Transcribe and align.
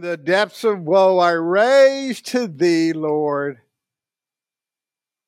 From 0.00 0.08
the 0.08 0.16
depths 0.16 0.64
of 0.64 0.80
woe, 0.80 1.18
I 1.18 1.32
raise 1.32 2.22
to 2.22 2.48
thee, 2.48 2.94
Lord. 2.94 3.58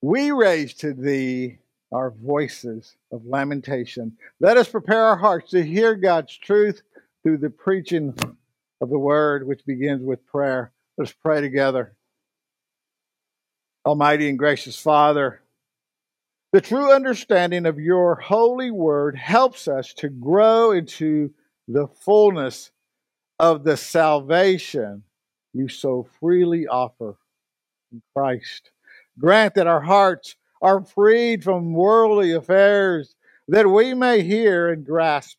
We 0.00 0.30
raise 0.30 0.72
to 0.76 0.94
thee 0.94 1.58
our 1.92 2.10
voices 2.10 2.96
of 3.12 3.26
lamentation. 3.26 4.16
Let 4.40 4.56
us 4.56 4.70
prepare 4.70 5.04
our 5.04 5.16
hearts 5.16 5.50
to 5.50 5.62
hear 5.62 5.94
God's 5.94 6.34
truth 6.38 6.80
through 7.22 7.36
the 7.36 7.50
preaching 7.50 8.14
of 8.80 8.88
the 8.88 8.98
word, 8.98 9.46
which 9.46 9.66
begins 9.66 10.02
with 10.02 10.26
prayer. 10.26 10.72
Let's 10.96 11.12
pray 11.12 11.42
together. 11.42 11.94
Almighty 13.84 14.30
and 14.30 14.38
gracious 14.38 14.80
Father, 14.80 15.42
the 16.54 16.62
true 16.62 16.90
understanding 16.90 17.66
of 17.66 17.78
your 17.78 18.14
holy 18.14 18.70
word 18.70 19.16
helps 19.16 19.68
us 19.68 19.92
to 19.98 20.08
grow 20.08 20.70
into 20.70 21.30
the 21.68 21.88
fullness 21.88 22.70
of 23.42 23.64
the 23.64 23.76
salvation 23.76 25.02
you 25.52 25.66
so 25.68 26.06
freely 26.20 26.68
offer 26.68 27.16
in 27.90 28.00
Christ. 28.14 28.70
Grant 29.18 29.56
that 29.56 29.66
our 29.66 29.80
hearts 29.80 30.36
are 30.62 30.84
freed 30.84 31.42
from 31.42 31.74
worldly 31.74 32.32
affairs, 32.32 33.16
that 33.48 33.68
we 33.68 33.94
may 33.94 34.22
hear 34.22 34.68
and 34.70 34.86
grasp 34.86 35.38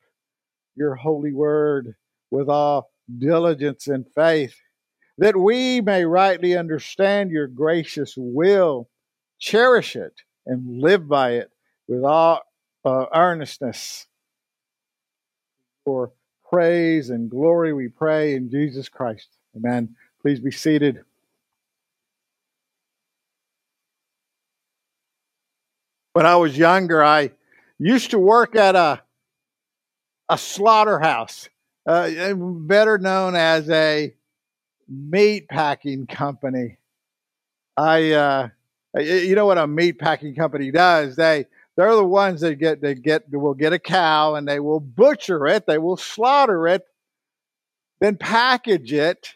your 0.76 0.96
holy 0.96 1.32
word 1.32 1.96
with 2.30 2.50
all 2.50 2.92
diligence 3.20 3.88
and 3.88 4.06
faith, 4.14 4.60
that 5.18 5.38
we 5.38 5.80
may 5.80 6.04
rightly 6.04 6.58
understand 6.58 7.32
your 7.32 7.48
gracious 7.48 8.16
will, 8.18 8.90
cherish 9.40 9.96
it, 9.96 10.24
and 10.46 10.82
live 10.82 11.08
by 11.08 11.32
it 11.32 11.52
with 11.88 12.04
all 12.04 12.42
uh, 12.84 13.06
earnestness. 13.16 14.08
For 15.86 16.12
praise 16.54 17.10
and 17.10 17.32
glory 17.32 17.74
we 17.74 17.88
pray 17.88 18.36
in 18.36 18.48
Jesus 18.48 18.88
Christ. 18.88 19.28
Amen. 19.56 19.96
Please 20.22 20.40
be 20.40 20.52
seated. 20.52 21.00
When 26.12 26.28
I 26.28 26.36
was 26.36 26.56
younger, 26.56 27.04
I 27.04 27.32
used 27.80 28.12
to 28.12 28.20
work 28.20 28.56
at 28.56 28.76
a, 28.76 29.02
a 30.30 30.38
slaughterhouse, 30.38 31.50
uh, 31.88 32.36
better 32.36 33.00
known 33.00 33.36
as 33.36 33.68
a 33.72 34.14
meat 34.88 35.50
packing 35.50 36.06
company. 36.06 36.78
I, 37.76 38.12
uh, 38.12 38.50
you 39.00 39.34
know 39.34 39.48
what 39.48 39.58
a 39.58 39.66
meat 39.66 39.98
packing 39.98 40.36
company 40.36 40.70
does? 40.70 41.16
They 41.16 41.48
they're 41.76 41.96
the 41.96 42.04
ones 42.04 42.42
that 42.42 42.56
get 42.56 42.82
they 42.82 42.96
get 42.96 43.24
will 43.32 43.54
get 43.54 43.74
a 43.74 43.80
cow 43.80 44.36
and 44.36 44.48
they 44.48 44.60
will 44.60 44.80
butcher 44.80 45.48
it, 45.48 45.66
they 45.66 45.78
will 45.78 45.98
slaughter 45.98 46.68
it, 46.68 46.86
then 48.00 48.16
package 48.16 48.94
it, 48.94 49.34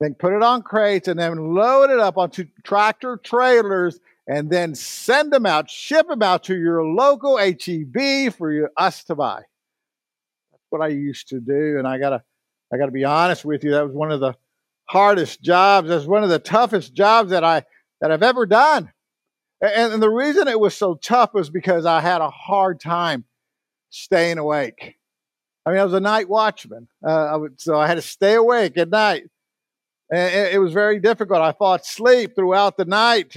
then 0.00 0.14
put 0.14 0.32
it 0.32 0.42
on 0.42 0.62
crates 0.62 1.08
and 1.08 1.18
then 1.18 1.54
load 1.54 1.90
it 1.90 1.98
up 1.98 2.16
onto 2.16 2.46
tractor 2.62 3.16
trailers 3.16 3.98
and 4.26 4.50
then 4.50 4.74
send 4.74 5.32
them 5.32 5.44
out, 5.44 5.68
ship 5.68 6.08
them 6.08 6.22
out 6.22 6.44
to 6.44 6.56
your 6.56 6.84
local 6.84 7.36
HEB 7.36 8.32
for 8.32 8.70
us 8.76 9.04
to 9.04 9.14
buy. 9.14 9.42
That's 10.52 10.64
what 10.70 10.82
I 10.82 10.88
used 10.88 11.28
to 11.28 11.40
do, 11.40 11.78
and 11.78 11.86
I 11.86 11.98
gotta 11.98 12.22
I 12.72 12.78
gotta 12.78 12.92
be 12.92 13.04
honest 13.04 13.44
with 13.44 13.64
you. 13.64 13.72
That 13.72 13.86
was 13.86 13.94
one 13.94 14.12
of 14.12 14.20
the 14.20 14.34
hardest 14.86 15.42
jobs. 15.42 15.88
That's 15.88 16.06
one 16.06 16.22
of 16.22 16.30
the 16.30 16.38
toughest 16.38 16.94
jobs 16.94 17.30
that 17.30 17.44
I 17.44 17.64
that 18.00 18.10
I've 18.10 18.22
ever 18.22 18.46
done. 18.46 18.92
And, 19.60 19.94
and 19.94 20.02
the 20.02 20.10
reason 20.10 20.48
it 20.48 20.60
was 20.60 20.76
so 20.76 20.94
tough 20.94 21.34
was 21.34 21.50
because 21.50 21.86
I 21.86 22.00
had 22.00 22.20
a 22.20 22.30
hard 22.30 22.80
time 22.80 23.24
staying 23.90 24.38
awake. 24.38 24.96
I 25.66 25.70
mean, 25.70 25.78
I 25.78 25.84
was 25.84 25.94
a 25.94 26.00
night 26.00 26.28
watchman, 26.28 26.88
uh, 27.06 27.10
I 27.10 27.36
would, 27.36 27.60
so 27.60 27.78
I 27.78 27.86
had 27.86 27.94
to 27.94 28.02
stay 28.02 28.34
awake 28.34 28.76
at 28.76 28.90
night. 28.90 29.24
And 30.12 30.34
it, 30.34 30.54
it 30.54 30.58
was 30.58 30.72
very 30.72 31.00
difficult. 31.00 31.40
I 31.40 31.52
fought 31.52 31.86
sleep 31.86 32.34
throughout 32.36 32.76
the 32.76 32.84
night. 32.84 33.36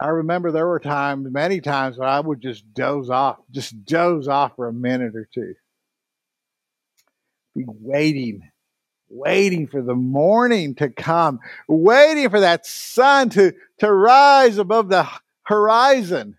I 0.00 0.08
remember 0.08 0.50
there 0.50 0.66
were 0.66 0.80
times, 0.80 1.28
many 1.30 1.60
times, 1.60 1.98
when 1.98 2.08
I 2.08 2.20
would 2.20 2.40
just 2.40 2.72
doze 2.72 3.10
off, 3.10 3.36
just 3.50 3.84
doze 3.84 4.28
off 4.28 4.56
for 4.56 4.68
a 4.68 4.72
minute 4.72 5.14
or 5.14 5.28
two. 5.32 5.54
Be 7.54 7.64
waiting 7.66 8.49
waiting 9.10 9.66
for 9.66 9.82
the 9.82 9.94
morning 9.94 10.74
to 10.76 10.88
come, 10.88 11.40
waiting 11.68 12.30
for 12.30 12.40
that 12.40 12.64
sun 12.64 13.28
to, 13.30 13.52
to 13.78 13.92
rise 13.92 14.56
above 14.56 14.88
the 14.88 15.06
horizon. 15.42 16.36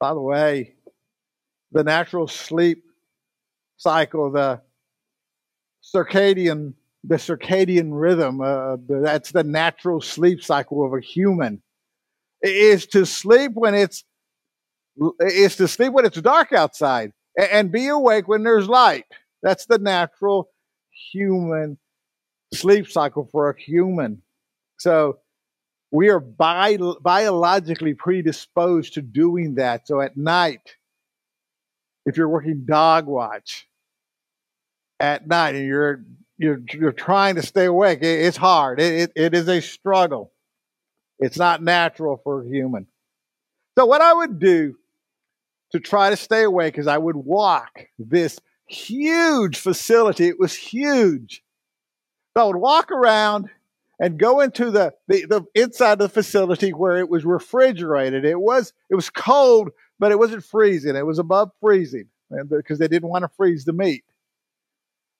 By 0.00 0.14
the 0.14 0.20
way, 0.20 0.74
the 1.72 1.84
natural 1.84 2.26
sleep 2.26 2.84
cycle, 3.76 4.32
the 4.32 4.62
circadian, 5.82 6.74
the 7.04 7.16
circadian 7.16 7.90
rhythm, 7.92 8.40
uh, 8.40 8.76
that's 8.88 9.32
the 9.32 9.44
natural 9.44 10.00
sleep 10.00 10.42
cycle 10.42 10.84
of 10.84 10.94
a 10.94 11.00
human, 11.00 11.62
is 12.42 12.86
to 12.86 13.04
sleep 13.04 13.52
when 13.54 13.74
it's 13.74 14.04
is 15.20 15.56
to 15.56 15.68
sleep 15.68 15.92
when 15.92 16.04
it's 16.04 16.20
dark 16.20 16.52
outside 16.52 17.12
and 17.38 17.70
be 17.70 17.88
awake 17.88 18.26
when 18.28 18.42
there's 18.42 18.68
light. 18.68 19.06
That's 19.42 19.66
the 19.66 19.78
natural 19.78 20.50
human 21.12 21.78
sleep 22.52 22.88
cycle 22.88 23.28
for 23.30 23.50
a 23.50 23.60
human. 23.60 24.22
So 24.78 25.18
we 25.90 26.08
are 26.10 26.20
bi- 26.20 26.78
biologically 27.00 27.94
predisposed 27.94 28.94
to 28.94 29.02
doing 29.02 29.56
that. 29.56 29.86
So 29.86 30.00
at 30.00 30.16
night, 30.16 30.76
if 32.06 32.16
you're 32.16 32.28
working 32.28 32.64
dog 32.64 33.06
watch 33.06 33.68
at 34.98 35.26
night 35.26 35.54
and 35.54 35.66
you're 35.66 36.04
you're, 36.38 36.60
you're 36.72 36.92
trying 36.92 37.34
to 37.34 37.42
stay 37.42 37.66
awake, 37.66 37.98
it, 38.00 38.20
it's 38.20 38.36
hard. 38.36 38.80
It, 38.80 38.94
it, 38.94 39.12
it 39.14 39.34
is 39.34 39.46
a 39.46 39.60
struggle. 39.60 40.32
It's 41.18 41.36
not 41.36 41.62
natural 41.62 42.18
for 42.24 42.42
a 42.42 42.48
human. 42.48 42.86
So 43.78 43.84
what 43.84 44.00
I 44.00 44.14
would 44.14 44.38
do 44.38 44.74
to 45.72 45.80
try 45.80 46.08
to 46.10 46.16
stay 46.16 46.44
awake 46.44 46.78
is 46.78 46.86
I 46.86 46.96
would 46.96 47.16
walk 47.16 47.88
this 47.98 48.40
huge 48.70 49.58
facility. 49.58 50.28
It 50.28 50.38
was 50.38 50.54
huge. 50.54 51.42
So 52.36 52.44
I 52.44 52.46
would 52.46 52.56
walk 52.56 52.90
around 52.90 53.50
and 53.98 54.18
go 54.18 54.40
into 54.40 54.70
the, 54.70 54.94
the, 55.08 55.26
the 55.26 55.42
inside 55.54 55.94
of 55.94 55.98
the 55.98 56.08
facility 56.08 56.72
where 56.72 56.98
it 56.98 57.10
was 57.10 57.24
refrigerated. 57.24 58.24
It 58.24 58.40
was 58.40 58.72
it 58.88 58.94
was 58.94 59.10
cold, 59.10 59.70
but 59.98 60.12
it 60.12 60.18
wasn't 60.18 60.44
freezing. 60.44 60.96
It 60.96 61.06
was 61.06 61.18
above 61.18 61.50
freezing 61.60 62.06
because 62.48 62.78
they 62.78 62.88
didn't 62.88 63.10
want 63.10 63.24
to 63.24 63.28
freeze 63.36 63.64
the 63.64 63.72
meat. 63.72 64.04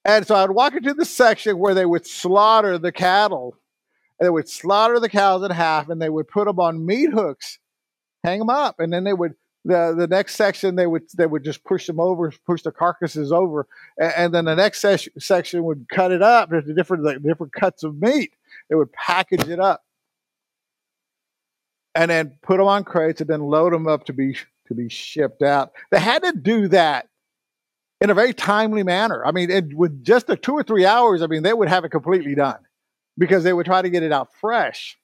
And 0.03 0.25
so 0.25 0.35
I'd 0.35 0.49
walk 0.49 0.75
into 0.75 0.93
the 0.93 1.05
section 1.05 1.59
where 1.59 1.75
they 1.75 1.85
would 1.85 2.07
slaughter 2.07 2.77
the 2.77 2.91
cattle. 2.91 3.55
And 4.19 4.25
they 4.25 4.31
would 4.31 4.49
slaughter 4.49 4.99
the 4.99 5.09
cows 5.09 5.43
in 5.43 5.51
half 5.51 5.89
and 5.89 6.01
they 6.01 6.09
would 6.09 6.27
put 6.27 6.45
them 6.45 6.59
on 6.59 6.85
meat 6.85 7.11
hooks, 7.11 7.59
hang 8.23 8.39
them 8.39 8.49
up, 8.49 8.79
and 8.79 8.91
then 8.93 9.03
they 9.03 9.13
would 9.13 9.35
the 9.65 9.93
the 9.97 10.07
next 10.07 10.35
section 10.35 10.75
they 10.75 10.87
would 10.87 11.03
they 11.17 11.25
would 11.25 11.43
just 11.43 11.63
push 11.63 11.87
them 11.87 11.99
over, 11.99 12.33
push 12.45 12.63
the 12.63 12.71
carcasses 12.71 13.31
over, 13.31 13.67
and, 13.97 14.13
and 14.17 14.33
then 14.33 14.45
the 14.45 14.55
next 14.55 14.81
ses- 14.81 15.09
section 15.19 15.63
would 15.63 15.87
cut 15.89 16.11
it 16.11 16.21
up 16.21 16.51
into 16.51 16.73
different 16.73 17.03
like, 17.03 17.21
different 17.21 17.53
cuts 17.53 17.83
of 17.83 18.01
meat. 18.01 18.33
They 18.69 18.75
would 18.75 18.91
package 18.93 19.47
it 19.47 19.59
up, 19.59 19.83
and 21.93 22.09
then 22.09 22.37
put 22.41 22.57
them 22.57 22.67
on 22.67 22.83
crates, 22.83 23.21
and 23.21 23.29
then 23.29 23.41
load 23.41 23.73
them 23.73 23.87
up 23.87 24.05
to 24.05 24.13
be 24.13 24.35
to 24.67 24.73
be 24.73 24.89
shipped 24.89 25.43
out. 25.43 25.71
They 25.91 25.99
had 25.99 26.23
to 26.23 26.31
do 26.33 26.67
that 26.69 27.07
in 27.99 28.09
a 28.09 28.15
very 28.15 28.33
timely 28.33 28.83
manner. 28.83 29.23
I 29.25 29.31
mean, 29.31 29.51
it, 29.51 29.75
with 29.75 30.03
just 30.03 30.25
the 30.27 30.35
two 30.35 30.53
or 30.53 30.63
three 30.63 30.85
hours, 30.85 31.21
I 31.21 31.27
mean, 31.27 31.43
they 31.43 31.53
would 31.53 31.69
have 31.69 31.85
it 31.85 31.89
completely 31.89 32.33
done 32.33 32.57
because 33.17 33.43
they 33.43 33.53
would 33.53 33.67
try 33.67 33.81
to 33.81 33.89
get 33.89 34.01
it 34.01 34.11
out 34.11 34.29
fresh 34.39 34.97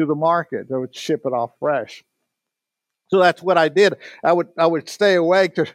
to 0.00 0.06
the 0.06 0.16
market. 0.16 0.68
They 0.68 0.76
would 0.76 0.96
ship 0.96 1.22
it 1.24 1.32
off 1.32 1.52
fresh. 1.60 2.02
So 3.12 3.18
that's 3.18 3.42
what 3.42 3.58
I 3.58 3.68
did. 3.68 3.94
I 4.24 4.32
would 4.32 4.48
I 4.56 4.66
would 4.66 4.88
stay 4.88 5.16
awake 5.16 5.56
to, 5.56 5.66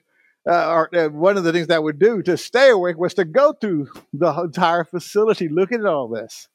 uh, 0.50 0.72
or 0.72 0.95
uh, 0.95 1.10
one 1.10 1.38
of 1.38 1.44
the 1.44 1.54
things 1.54 1.68
that 1.68 1.75
I 1.75 1.80
would 1.80 2.00
do 2.00 2.24
to 2.24 2.36
stay 2.36 2.72
awake 2.72 2.98
was 2.98 3.13
to 3.13 3.25
go 3.25 3.54
through 3.54 3.89
the 4.12 4.34
entire 4.42 4.84
facility, 4.84 5.48
looking 5.48 5.81
at 5.81 5.86
all 5.86 6.07
this. 6.07 6.48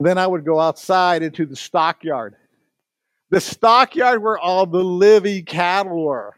Then 0.00 0.18
I 0.18 0.26
would 0.26 0.44
go 0.44 0.58
outside 0.58 1.22
into 1.22 1.46
the 1.46 1.54
stockyard. 1.54 2.34
The 3.30 3.40
stockyard 3.40 4.20
where 4.20 4.38
all 4.38 4.66
the 4.66 4.82
living 4.82 5.44
cattle 5.44 6.04
were. 6.04 6.34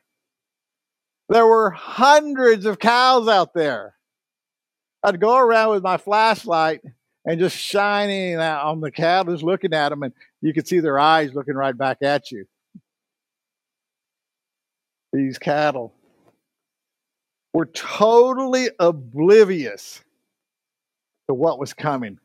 There 1.30 1.46
were 1.46 1.70
hundreds 1.70 2.66
of 2.66 2.78
cows 2.78 3.28
out 3.28 3.54
there. 3.54 3.94
I'd 5.02 5.20
go 5.20 5.38
around 5.38 5.70
with 5.70 5.82
my 5.82 5.96
flashlight 5.96 6.82
and 7.24 7.40
just 7.40 7.56
shining 7.56 8.36
on 8.38 8.82
the 8.82 8.90
cattle, 8.90 9.32
just 9.32 9.42
looking 9.42 9.72
at 9.72 9.88
them, 9.88 10.02
and 10.02 10.12
you 10.44 10.52
could 10.52 10.68
see 10.68 10.80
their 10.80 10.98
eyes 10.98 11.34
looking 11.34 11.54
right 11.54 11.76
back 11.76 12.02
at 12.02 12.30
you. 12.30 12.44
These 15.10 15.38
cattle 15.38 15.94
were 17.54 17.64
totally 17.64 18.68
oblivious 18.78 20.04
to 21.28 21.34
what 21.34 21.58
was 21.58 21.72
coming. 21.72 22.18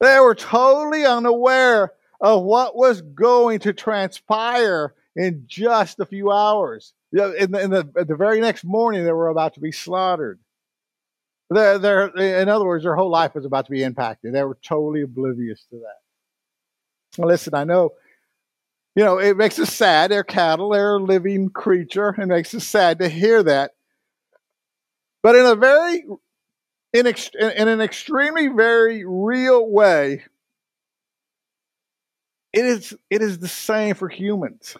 They 0.00 0.20
were 0.20 0.34
totally 0.34 1.06
unaware 1.06 1.94
of 2.20 2.42
what 2.42 2.76
was 2.76 3.00
going 3.00 3.60
to 3.60 3.72
transpire 3.72 4.92
in 5.16 5.44
just 5.46 5.98
a 5.98 6.04
few 6.04 6.30
hours. 6.30 6.92
In 7.12 7.52
the, 7.52 7.60
in 7.62 7.70
the, 7.70 8.04
the 8.04 8.16
very 8.16 8.40
next 8.40 8.64
morning, 8.64 9.04
they 9.04 9.12
were 9.12 9.28
about 9.28 9.54
to 9.54 9.60
be 9.60 9.72
slaughtered. 9.72 10.40
They're, 11.52 11.78
they're, 11.78 12.06
in 12.40 12.48
other 12.48 12.64
words, 12.64 12.84
their 12.84 12.96
whole 12.96 13.10
life 13.10 13.34
was 13.34 13.44
about 13.44 13.66
to 13.66 13.70
be 13.70 13.82
impacted. 13.82 14.34
They 14.34 14.42
were 14.44 14.58
totally 14.62 15.02
oblivious 15.02 15.64
to 15.70 15.76
that. 15.76 17.18
Well, 17.18 17.28
listen, 17.28 17.54
I 17.54 17.64
know, 17.64 17.92
you 18.94 19.04
know, 19.04 19.18
it 19.18 19.36
makes 19.36 19.58
us 19.58 19.72
sad. 19.72 20.10
They're 20.10 20.24
cattle, 20.24 20.70
they're 20.70 20.96
a 20.96 21.02
living 21.02 21.50
creature. 21.50 22.14
It 22.18 22.26
makes 22.26 22.54
us 22.54 22.66
sad 22.66 22.98
to 22.98 23.08
hear 23.08 23.42
that. 23.42 23.72
But 25.22 25.36
in 25.36 25.46
a 25.46 25.54
very, 25.54 26.04
in, 26.92 27.06
ex, 27.06 27.30
in 27.38 27.68
an 27.68 27.80
extremely 27.80 28.48
very 28.48 29.04
real 29.04 29.68
way, 29.68 30.24
it 32.52 32.64
is, 32.64 32.94
it 33.08 33.22
is 33.22 33.38
the 33.38 33.48
same 33.48 33.94
for 33.94 34.08
humans. 34.08 34.76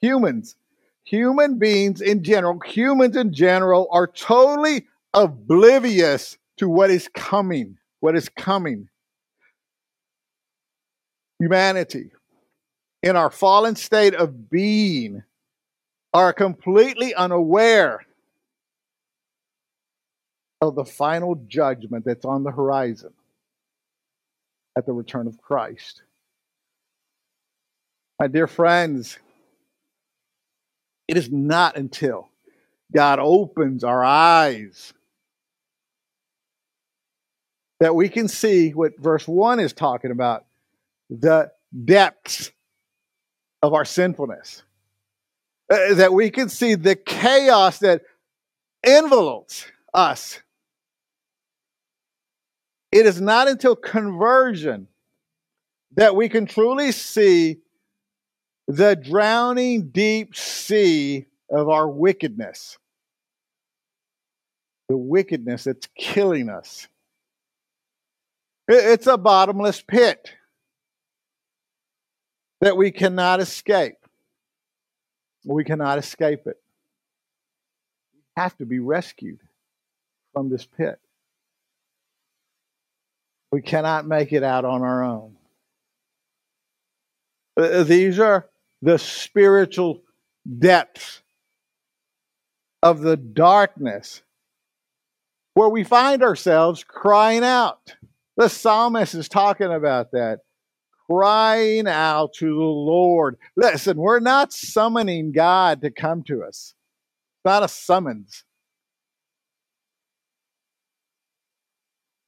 Humans, 0.00 0.56
human 1.04 1.58
beings 1.58 2.00
in 2.00 2.22
general, 2.22 2.60
humans 2.60 3.16
in 3.16 3.32
general 3.32 3.88
are 3.90 4.06
totally 4.06 4.86
oblivious 5.18 6.38
to 6.58 6.68
what 6.68 6.90
is 6.90 7.08
coming, 7.12 7.76
what 8.00 8.14
is 8.14 8.28
coming. 8.28 8.88
Humanity, 11.40 12.10
in 13.02 13.16
our 13.16 13.30
fallen 13.30 13.76
state 13.76 14.14
of 14.14 14.48
being, 14.48 15.22
are 16.14 16.32
completely 16.32 17.14
unaware 17.14 18.06
of 20.60 20.74
the 20.74 20.84
final 20.84 21.34
judgment 21.46 22.04
that's 22.04 22.24
on 22.24 22.44
the 22.44 22.50
horizon 22.50 23.12
at 24.76 24.86
the 24.86 24.92
return 24.92 25.26
of 25.26 25.38
Christ. 25.38 26.02
My 28.20 28.26
dear 28.26 28.46
friends, 28.46 29.18
it 31.06 31.16
is 31.16 31.30
not 31.30 31.76
until 31.76 32.28
God 32.92 33.18
opens 33.20 33.84
our 33.84 34.02
eyes 34.04 34.92
that 37.80 37.94
we 37.94 38.08
can 38.08 38.28
see 38.28 38.70
what 38.70 38.98
verse 38.98 39.26
1 39.26 39.60
is 39.60 39.72
talking 39.72 40.10
about 40.10 40.44
the 41.10 41.50
depths 41.84 42.52
of 43.62 43.74
our 43.74 43.84
sinfulness. 43.84 44.62
Uh, 45.70 45.94
that 45.94 46.12
we 46.12 46.30
can 46.30 46.48
see 46.48 46.74
the 46.74 46.96
chaos 46.96 47.78
that 47.80 48.02
envelopes 48.84 49.66
us. 49.92 50.40
It 52.90 53.04
is 53.04 53.20
not 53.20 53.48
until 53.48 53.76
conversion 53.76 54.88
that 55.96 56.16
we 56.16 56.28
can 56.28 56.46
truly 56.46 56.92
see 56.92 57.58
the 58.66 58.96
drowning 58.96 59.88
deep 59.88 60.34
sea 60.34 61.26
of 61.50 61.68
our 61.68 61.88
wickedness. 61.88 62.78
The 64.88 64.96
wickedness 64.96 65.64
that's 65.64 65.88
killing 65.98 66.48
us. 66.48 66.88
It's 68.68 69.06
a 69.06 69.16
bottomless 69.16 69.80
pit 69.80 70.30
that 72.60 72.76
we 72.76 72.90
cannot 72.90 73.40
escape. 73.40 73.96
We 75.44 75.64
cannot 75.64 75.98
escape 75.98 76.46
it. 76.46 76.60
We 78.14 78.20
have 78.36 78.56
to 78.58 78.66
be 78.66 78.78
rescued 78.78 79.40
from 80.34 80.50
this 80.50 80.66
pit. 80.66 80.98
We 83.50 83.62
cannot 83.62 84.06
make 84.06 84.34
it 84.34 84.42
out 84.42 84.66
on 84.66 84.82
our 84.82 85.02
own. 85.02 85.36
Uh, 87.56 87.84
these 87.84 88.18
are 88.18 88.46
the 88.82 88.98
spiritual 88.98 90.02
depths 90.58 91.22
of 92.82 93.00
the 93.00 93.16
darkness 93.16 94.22
where 95.54 95.68
we 95.68 95.82
find 95.82 96.22
ourselves 96.22 96.84
crying 96.84 97.42
out. 97.42 97.96
The 98.38 98.48
psalmist 98.48 99.16
is 99.16 99.28
talking 99.28 99.72
about 99.72 100.12
that. 100.12 100.38
Crying 101.10 101.88
out 101.88 102.34
to 102.34 102.46
the 102.46 102.62
Lord. 102.62 103.36
Listen, 103.56 103.96
we're 103.96 104.20
not 104.20 104.52
summoning 104.52 105.32
God 105.32 105.82
to 105.82 105.90
come 105.90 106.22
to 106.24 106.44
us. 106.44 106.74
It's 107.34 107.44
not 107.44 107.64
a 107.64 107.68
summons. 107.68 108.44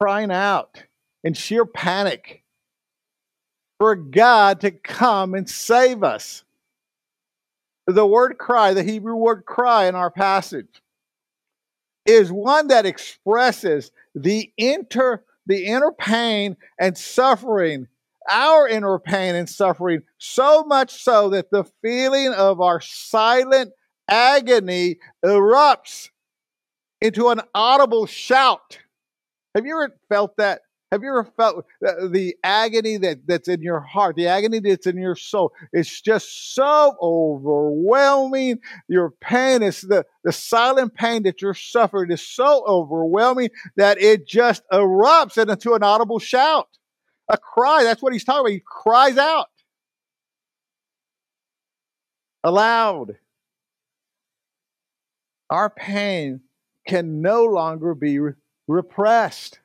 Crying 0.01 0.33
out 0.33 0.83
in 1.23 1.35
sheer 1.35 1.65
panic 1.65 2.43
for 3.79 3.95
God 3.95 4.62
to 4.62 4.73
come 4.73 5.35
and 5.35 5.49
save 5.49 6.03
us. 6.03 6.43
The 7.87 8.07
word 8.07 8.37
cry, 8.37 8.75
the 8.75 8.83
Hebrew 8.83 9.15
word 9.15 9.45
cry 9.47 9.87
in 9.87 9.95
our 9.95 10.11
passage, 10.11 10.83
is 12.05 12.33
one 12.33 12.69
that 12.69 12.87
expresses 12.87 13.93
the 14.15 14.51
inter 14.57 15.23
the 15.46 15.66
inner 15.66 15.92
pain 15.92 16.56
and 16.78 16.96
suffering, 16.96 17.88
our 18.31 18.69
inner 18.69 18.98
pain 18.98 19.34
and 19.34 19.48
suffering, 19.48 20.02
so 20.19 20.64
much 20.64 21.02
so 21.02 21.31
that 21.31 21.50
the 21.50 21.64
feeling 21.82 22.32
of 22.34 22.60
our 22.60 22.81
silent 22.81 23.72
agony 24.08 24.98
erupts 25.25 26.10
into 27.00 27.28
an 27.28 27.40
audible 27.54 28.06
shout. 28.06 28.78
Have 29.54 29.66
you 29.66 29.75
ever 29.82 29.94
felt 30.08 30.37
that? 30.37 30.62
Have 30.92 31.04
you 31.04 31.10
ever 31.10 31.25
felt 31.37 31.66
the 31.81 32.34
agony 32.42 32.96
that, 32.96 33.25
that's 33.25 33.46
in 33.46 33.62
your 33.62 33.78
heart, 33.78 34.16
the 34.16 34.26
agony 34.26 34.58
that's 34.58 34.88
in 34.88 34.96
your 34.96 35.14
soul? 35.14 35.52
It's 35.72 36.00
just 36.00 36.54
so 36.54 36.96
overwhelming. 37.00 38.58
Your 38.88 39.12
pain 39.20 39.62
is 39.62 39.82
the, 39.82 40.04
the 40.25 40.32
silent 40.32 40.94
pain 40.94 41.23
that 41.23 41.40
you're 41.40 41.54
suffering 41.54 42.11
is 42.11 42.26
so 42.26 42.64
overwhelming 42.66 43.50
that 43.76 44.02
it 44.02 44.26
just 44.26 44.64
erupts 44.73 45.38
into 45.38 45.75
an 45.75 45.85
audible 45.85 46.18
shout. 46.18 46.68
A 47.28 47.38
cry. 47.38 47.85
That's 47.85 48.02
what 48.02 48.12
he's 48.12 48.25
talking 48.25 48.40
about. 48.40 48.50
He 48.50 48.62
cries 48.66 49.16
out 49.16 49.47
aloud. 52.42 53.16
Our 55.50 55.70
pain 55.70 56.40
can 56.88 57.23
no 57.23 57.44
longer 57.44 57.94
be 57.94 58.18
repressed. 58.66 59.60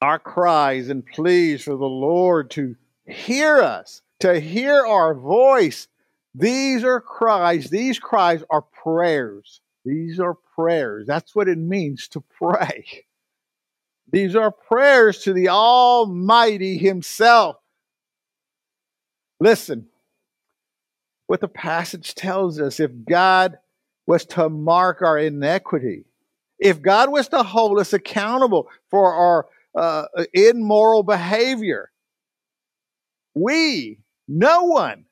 Our 0.00 0.18
cries 0.18 0.88
and 0.88 1.04
pleas 1.04 1.62
for 1.62 1.76
the 1.76 1.86
Lord 1.86 2.50
to 2.52 2.76
hear 3.06 3.58
us, 3.58 4.02
to 4.20 4.38
hear 4.38 4.86
our 4.86 5.14
voice. 5.14 5.88
These 6.34 6.84
are 6.84 7.00
cries. 7.00 7.70
These 7.70 7.98
cries 7.98 8.42
are 8.50 8.62
prayers. 8.62 9.60
These 9.84 10.20
are 10.20 10.34
prayers. 10.54 11.06
That's 11.06 11.34
what 11.34 11.48
it 11.48 11.58
means 11.58 12.08
to 12.08 12.22
pray. 12.38 12.84
These 14.10 14.36
are 14.36 14.50
prayers 14.50 15.18
to 15.24 15.34
the 15.34 15.48
Almighty 15.48 16.78
Himself. 16.78 17.56
Listen, 19.38 19.86
what 21.26 21.40
the 21.40 21.48
passage 21.48 22.14
tells 22.14 22.58
us 22.58 22.80
if 22.80 22.90
God 23.04 23.58
was 24.06 24.24
to 24.26 24.48
mark 24.48 25.02
our 25.02 25.18
iniquity, 25.18 26.06
if 26.58 26.80
God 26.80 27.12
was 27.12 27.28
to 27.28 27.42
hold 27.42 27.78
us 27.78 27.92
accountable 27.92 28.68
for 28.90 29.12
our 29.12 29.46
uh, 29.78 30.24
immoral 30.32 31.02
behavior. 31.02 31.90
We, 33.34 34.00
no 34.26 34.64
one, 34.64 35.04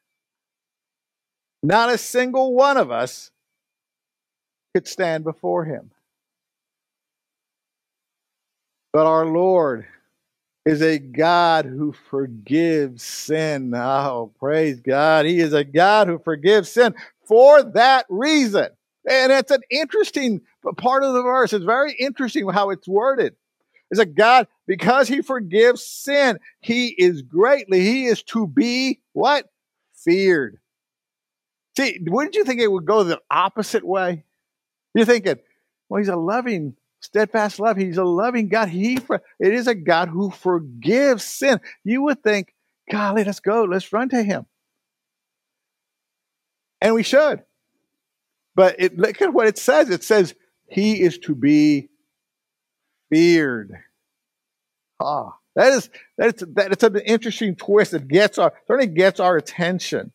not 1.63 1.91
a 1.91 1.99
single 1.99 2.53
one 2.55 2.77
of 2.77 2.91
us 2.91 3.31
could 4.75 4.89
stand 4.89 5.23
before 5.23 5.65
him. 5.65 5.93
But 8.93 9.07
our 9.07 9.27
Lord 9.27 9.87
is 10.65 10.83
a 10.83 10.99
God 10.99 11.65
who 11.65 11.93
forgives 12.11 13.05
sin. 13.05 13.73
Oh, 13.73 14.33
praise 14.41 14.81
God. 14.81 15.27
He 15.27 15.39
is 15.39 15.53
a 15.53 15.63
God 15.63 16.09
who 16.09 16.19
forgives 16.19 16.73
sin 16.73 16.95
for 17.25 17.63
that 17.63 18.07
reason. 18.09 18.69
And 19.09 19.31
it's 19.31 19.53
an 19.53 19.63
interesting 19.71 20.41
part 20.77 21.05
of 21.05 21.13
the 21.13 21.23
verse. 21.23 21.53
It's 21.53 21.65
very 21.65 21.93
interesting 21.93 22.49
how 22.49 22.71
it's 22.71 22.89
worded 22.89 23.37
is 23.90 23.99
that 23.99 24.14
God, 24.14 24.49
because 24.66 25.09
he 25.09 25.23
forgives 25.23 25.85
sin, 25.85 26.38
he 26.61 26.88
is 26.88 27.23
greatly, 27.23 27.81
he 27.81 28.07
is 28.07 28.23
to 28.25 28.47
be 28.47 29.00
what? 29.12 29.49
feared. 30.07 30.59
See, 31.76 31.99
wouldn't 32.07 32.37
you 32.37 32.45
think 32.45 32.61
it 32.61 32.71
would 32.71 32.87
go 32.87 33.02
the 33.02 33.21
opposite 33.31 33.85
way? 33.85 34.25
You're 34.95 35.05
thinking, 35.05 35.37
well, 35.88 35.99
he's 35.99 36.09
a 36.09 36.16
loving, 36.16 36.76
steadfast 37.00 37.61
love. 37.61 37.76
He's 37.76 37.99
a 37.99 38.05
loving 38.05 38.49
God. 38.49 38.69
He 38.69 38.99
it 39.38 39.52
is 39.52 39.66
a 39.66 39.75
God 39.75 40.09
who 40.09 40.31
forgives 40.31 41.25
sin. 41.25 41.61
You 41.85 42.02
would 42.02 42.23
think, 42.23 42.55
golly, 42.90 43.25
let's 43.25 43.40
go, 43.40 43.64
let's 43.64 43.93
run 43.93 44.09
to 44.11 44.23
him. 44.23 44.47
And 46.81 46.95
we 46.95 47.02
should. 47.02 47.43
But 48.55 48.76
it, 48.78 48.97
look 48.97 49.21
at 49.21 49.35
what 49.35 49.49
it 49.49 49.59
says. 49.59 49.90
It 49.90 50.02
says 50.02 50.35
he 50.69 51.02
is 51.02 51.19
to 51.19 51.35
be 51.35 51.90
feared. 53.11 53.73
Ah, 55.01 55.37
that 55.55 55.73
is 55.73 55.91
that's 56.17 56.43
that's 56.49 56.83
an 56.83 56.97
interesting 56.97 57.57
twist. 57.57 57.95
It 57.95 58.09
gets 58.09 58.39
our 58.39 58.53
certainly 58.67 58.93
gets 58.93 59.21
our 59.21 59.37
attention. 59.37 60.13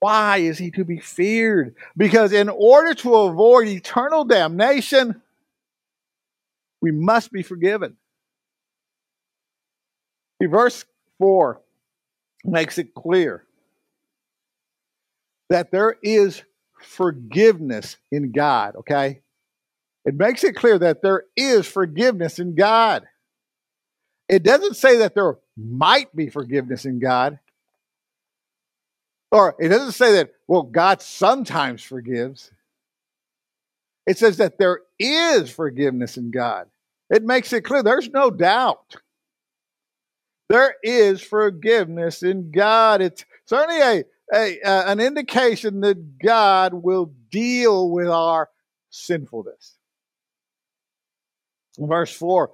Why 0.00 0.38
is 0.38 0.56
he 0.56 0.70
to 0.72 0.84
be 0.84 0.98
feared? 0.98 1.74
Because 1.96 2.32
in 2.32 2.48
order 2.48 2.94
to 2.94 3.14
avoid 3.14 3.68
eternal 3.68 4.24
damnation, 4.24 5.20
we 6.80 6.90
must 6.90 7.30
be 7.30 7.42
forgiven. 7.42 7.96
Verse 10.42 10.86
4 11.18 11.60
makes 12.44 12.78
it 12.78 12.94
clear 12.94 13.44
that 15.50 15.70
there 15.70 15.96
is 16.02 16.42
forgiveness 16.80 17.98
in 18.10 18.32
God, 18.32 18.76
okay? 18.76 19.20
It 20.04 20.14
makes 20.14 20.44
it 20.44 20.56
clear 20.56 20.78
that 20.78 21.02
there 21.02 21.24
is 21.36 21.66
forgiveness 21.66 22.38
in 22.38 22.54
God. 22.54 23.04
It 24.28 24.42
doesn't 24.42 24.76
say 24.76 24.98
that 24.98 25.14
there 25.14 25.38
might 25.56 26.14
be 26.14 26.30
forgiveness 26.30 26.84
in 26.84 27.00
God. 27.00 27.38
Or 29.32 29.54
it 29.58 29.68
doesn't 29.68 29.92
say 29.92 30.12
that, 30.14 30.32
well, 30.48 30.62
God 30.62 31.02
sometimes 31.02 31.82
forgives. 31.82 32.50
It 34.06 34.18
says 34.18 34.38
that 34.38 34.58
there 34.58 34.80
is 34.98 35.50
forgiveness 35.50 36.16
in 36.16 36.30
God. 36.30 36.68
It 37.10 37.24
makes 37.24 37.52
it 37.52 37.62
clear 37.62 37.82
there's 37.82 38.08
no 38.08 38.30
doubt. 38.30 38.96
There 40.48 40.74
is 40.82 41.20
forgiveness 41.20 42.22
in 42.22 42.50
God. 42.50 43.02
It's 43.02 43.24
certainly 43.44 43.80
a, 43.80 44.04
a 44.34 44.60
uh, 44.62 44.92
an 44.92 44.98
indication 44.98 45.80
that 45.82 46.18
God 46.18 46.74
will 46.74 47.12
deal 47.30 47.90
with 47.90 48.08
our 48.08 48.48
sinfulness. 48.90 49.76
Verse 51.78 52.12
4, 52.12 52.50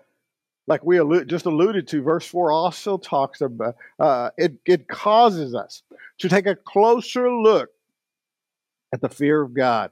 like 0.66 0.84
we 0.84 0.98
allude, 0.98 1.28
just 1.28 1.46
alluded 1.46 1.88
to, 1.88 2.02
verse 2.02 2.26
4 2.26 2.50
also 2.50 2.98
talks 2.98 3.40
about 3.40 3.76
uh, 3.98 4.30
it, 4.36 4.54
it 4.66 4.88
causes 4.88 5.54
us 5.54 5.82
to 6.18 6.28
take 6.28 6.46
a 6.46 6.56
closer 6.56 7.30
look 7.30 7.70
at 8.92 9.00
the 9.00 9.08
fear 9.08 9.42
of 9.42 9.54
God. 9.54 9.90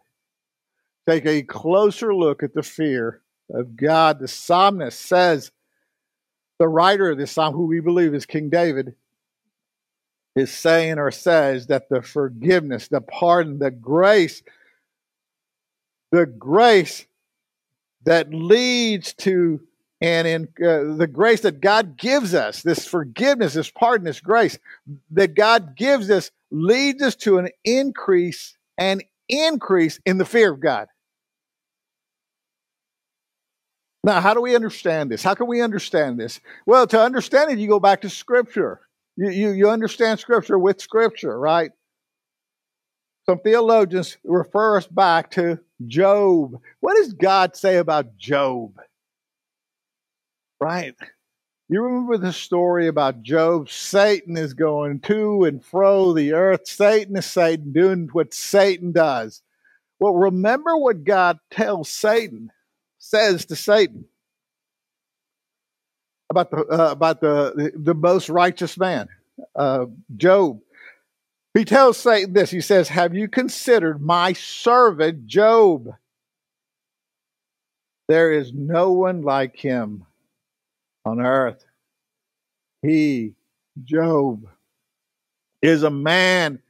Take 1.08 1.26
a 1.26 1.42
closer 1.42 2.14
look 2.14 2.42
at 2.42 2.54
the 2.54 2.62
fear 2.62 3.22
of 3.50 3.76
God. 3.76 4.18
The 4.18 4.28
psalmist 4.28 5.00
says, 5.00 5.50
the 6.58 6.68
writer 6.68 7.10
of 7.10 7.18
this 7.18 7.32
psalm, 7.32 7.54
who 7.54 7.66
we 7.66 7.80
believe 7.80 8.14
is 8.14 8.26
King 8.26 8.48
David, 8.48 8.94
is 10.36 10.52
saying 10.52 10.98
or 10.98 11.10
says 11.10 11.66
that 11.68 11.88
the 11.88 12.02
forgiveness, 12.02 12.88
the 12.88 13.00
pardon, 13.00 13.58
the 13.58 13.70
grace, 13.70 14.42
the 16.10 16.26
grace 16.26 17.06
that 18.04 18.32
leads 18.32 19.14
to 19.14 19.60
and 20.00 20.28
in 20.28 20.42
uh, 20.62 20.96
the 20.96 21.08
grace 21.10 21.40
that 21.42 21.60
God 21.62 21.96
gives 21.96 22.34
us, 22.34 22.62
this 22.62 22.86
forgiveness, 22.86 23.54
this 23.54 23.70
pardon, 23.70 24.04
this 24.04 24.20
grace 24.20 24.58
that 25.12 25.34
God 25.34 25.76
gives 25.76 26.10
us 26.10 26.30
leads 26.50 27.02
us 27.02 27.16
to 27.16 27.38
an 27.38 27.48
increase 27.64 28.56
and 28.76 29.02
increase 29.28 29.98
in 30.04 30.18
the 30.18 30.24
fear 30.26 30.52
of 30.52 30.60
God. 30.60 30.88
Now, 34.02 34.20
how 34.20 34.34
do 34.34 34.42
we 34.42 34.54
understand 34.54 35.10
this? 35.10 35.22
How 35.22 35.34
can 35.34 35.46
we 35.46 35.62
understand 35.62 36.20
this? 36.20 36.38
Well, 36.66 36.86
to 36.88 37.00
understand 37.00 37.50
it, 37.50 37.58
you 37.58 37.68
go 37.68 37.80
back 37.80 38.02
to 38.02 38.10
Scripture. 38.10 38.80
You, 39.16 39.30
you, 39.30 39.50
you 39.52 39.70
understand 39.70 40.20
Scripture 40.20 40.58
with 40.58 40.82
Scripture, 40.82 41.38
right? 41.38 41.70
Some 43.26 43.38
theologians 43.38 44.18
refer 44.24 44.76
us 44.76 44.86
back 44.86 45.30
to 45.32 45.58
Job. 45.86 46.60
What 46.80 46.96
does 46.96 47.14
God 47.14 47.56
say 47.56 47.76
about 47.76 48.16
Job? 48.18 48.78
Right? 50.60 50.94
You 51.68 51.82
remember 51.82 52.18
the 52.18 52.32
story 52.32 52.88
about 52.88 53.22
Job? 53.22 53.70
Satan 53.70 54.36
is 54.36 54.52
going 54.52 55.00
to 55.00 55.44
and 55.44 55.64
fro 55.64 56.12
the 56.12 56.34
earth. 56.34 56.66
Satan 56.66 57.16
is 57.16 57.24
Satan 57.24 57.72
doing 57.72 58.08
what 58.12 58.34
Satan 58.34 58.92
does. 58.92 59.40
Well, 59.98 60.14
remember 60.14 60.76
what 60.76 61.04
God 61.04 61.38
tells 61.50 61.88
Satan, 61.88 62.50
says 62.98 63.46
to 63.46 63.56
Satan 63.56 64.04
about 66.30 66.50
the 66.50 66.58
uh, 66.58 66.90
about 66.90 67.20
the, 67.20 67.72
the 67.74 67.94
most 67.94 68.28
righteous 68.28 68.76
man, 68.76 69.08
uh, 69.56 69.86
Job. 70.16 70.60
He 71.54 71.64
tells 71.64 71.96
Satan 71.96 72.32
this. 72.32 72.50
He 72.50 72.60
says, 72.60 72.88
"Have 72.88 73.14
you 73.14 73.28
considered 73.28 74.02
my 74.02 74.32
servant 74.32 75.26
Job? 75.26 75.94
There 78.08 78.32
is 78.32 78.52
no 78.52 78.92
one 78.92 79.22
like 79.22 79.56
him 79.56 80.04
on 81.04 81.20
earth. 81.20 81.64
He, 82.82 83.34
Job, 83.82 84.46
is 85.62 85.82
a 85.82 85.90
man 85.90 86.60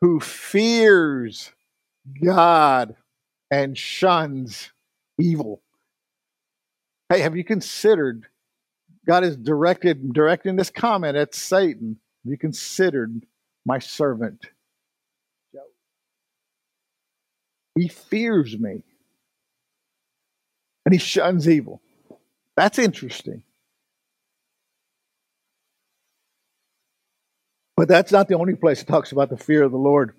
who 0.00 0.18
fears 0.18 1.52
God 2.24 2.96
and 3.50 3.78
shuns 3.78 4.72
evil. 5.18 5.62
Hey, 7.08 7.20
have 7.20 7.36
you 7.36 7.44
considered? 7.44 8.26
God 9.06 9.22
is 9.22 9.36
directed 9.36 10.12
directing 10.12 10.56
this 10.56 10.70
comment 10.70 11.16
at 11.16 11.34
Satan. 11.34 11.98
Have 12.24 12.30
you 12.30 12.38
considered 12.38 13.24
my 13.64 13.78
servant? 13.78 14.46
He 17.74 17.88
fears 17.88 18.58
me 18.58 18.82
and 20.84 20.92
he 20.92 20.98
shuns 20.98 21.48
evil. 21.48 21.80
That's 22.56 22.78
interesting. 22.78 23.42
But 27.76 27.88
that's 27.88 28.12
not 28.12 28.28
the 28.28 28.36
only 28.36 28.54
place 28.54 28.82
it 28.82 28.86
talks 28.86 29.12
about 29.12 29.30
the 29.30 29.38
fear 29.38 29.62
of 29.62 29.72
the 29.72 29.78
Lord. 29.78 30.14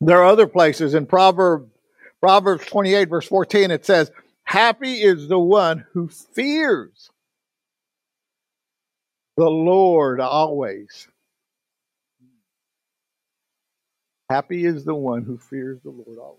There 0.00 0.18
are 0.18 0.26
other 0.26 0.46
places 0.46 0.94
in 0.94 1.06
Proverbs, 1.06 1.70
Proverbs 2.20 2.66
28, 2.66 3.08
verse 3.08 3.26
14, 3.26 3.70
it 3.70 3.84
says, 3.84 4.10
Happy 4.44 4.94
is 4.94 5.28
the 5.28 5.38
one 5.38 5.84
who 5.92 6.08
fears 6.08 7.10
the 9.36 9.50
Lord 9.50 10.20
always. 10.20 11.06
Happy 14.28 14.64
is 14.64 14.84
the 14.84 14.94
one 14.94 15.22
who 15.22 15.38
fears 15.38 15.80
the 15.82 15.90
Lord 15.90 16.18
always. 16.18 16.38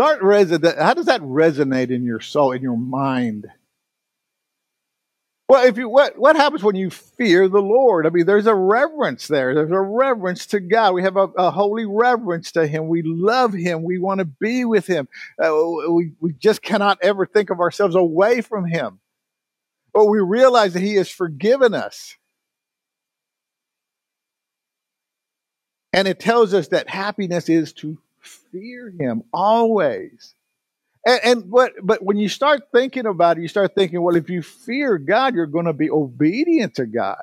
Start 0.00 0.78
How 0.78 0.94
does 0.94 1.06
that 1.06 1.20
resonate 1.20 1.90
in 1.90 2.04
your 2.04 2.20
soul, 2.20 2.52
in 2.52 2.62
your 2.62 2.76
mind? 2.76 3.46
Well, 5.50 5.66
if 5.66 5.76
you 5.76 5.88
what 5.88 6.16
what 6.16 6.36
happens 6.36 6.62
when 6.62 6.76
you 6.76 6.90
fear 6.90 7.48
the 7.48 7.60
Lord? 7.60 8.06
I 8.06 8.10
mean, 8.10 8.24
there's 8.24 8.46
a 8.46 8.54
reverence 8.54 9.26
there. 9.26 9.52
There's 9.52 9.72
a 9.72 9.80
reverence 9.80 10.46
to 10.46 10.60
God. 10.60 10.94
We 10.94 11.02
have 11.02 11.16
a, 11.16 11.28
a 11.36 11.50
holy 11.50 11.86
reverence 11.86 12.52
to 12.52 12.68
Him. 12.68 12.86
We 12.86 13.02
love 13.02 13.52
Him. 13.52 13.82
We 13.82 13.98
want 13.98 14.20
to 14.20 14.24
be 14.24 14.64
with 14.64 14.86
Him. 14.86 15.08
Uh, 15.42 15.52
we 15.90 16.12
we 16.20 16.34
just 16.34 16.62
cannot 16.62 16.98
ever 17.02 17.26
think 17.26 17.50
of 17.50 17.58
ourselves 17.58 17.96
away 17.96 18.42
from 18.42 18.64
Him. 18.64 19.00
But 19.92 20.06
we 20.06 20.20
realize 20.20 20.74
that 20.74 20.82
He 20.84 20.94
has 20.94 21.10
forgiven 21.10 21.74
us, 21.74 22.16
and 25.92 26.06
it 26.06 26.20
tells 26.20 26.54
us 26.54 26.68
that 26.68 26.88
happiness 26.88 27.48
is 27.48 27.72
to 27.74 27.98
fear 28.20 28.92
Him 28.98 29.22
always. 29.32 30.34
And, 31.06 31.20
and 31.24 31.50
what, 31.50 31.72
but 31.82 32.02
when 32.02 32.18
you 32.18 32.28
start 32.28 32.62
thinking 32.72 33.06
about 33.06 33.38
it, 33.38 33.42
you 33.42 33.48
start 33.48 33.74
thinking, 33.74 34.00
well, 34.02 34.16
if 34.16 34.28
you 34.28 34.42
fear 34.42 34.98
God, 34.98 35.34
you're 35.34 35.46
going 35.46 35.64
to 35.64 35.72
be 35.72 35.90
obedient 35.90 36.74
to 36.76 36.86
God. 36.86 37.22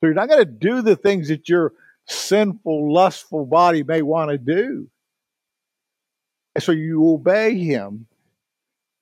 So 0.00 0.06
you're 0.06 0.14
not 0.14 0.28
going 0.28 0.44
to 0.44 0.50
do 0.50 0.82
the 0.82 0.96
things 0.96 1.28
that 1.28 1.48
your 1.48 1.72
sinful, 2.06 2.92
lustful 2.92 3.46
body 3.46 3.82
may 3.82 4.02
want 4.02 4.30
to 4.30 4.38
do. 4.38 4.88
And 6.54 6.62
so 6.62 6.72
you 6.72 7.08
obey 7.08 7.58
Him. 7.58 8.06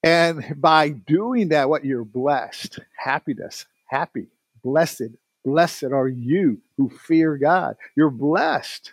And 0.02 0.60
by 0.60 0.90
doing 0.90 1.48
that, 1.48 1.68
what 1.68 1.84
you're 1.84 2.04
blessed, 2.04 2.78
happiness, 2.96 3.66
happy, 3.86 4.28
blessed, 4.62 5.10
blessed 5.46 5.84
are 5.84 6.08
you 6.08 6.60
who 6.76 6.90
fear 6.90 7.38
God. 7.38 7.76
You're 7.94 8.10
blessed. 8.10 8.92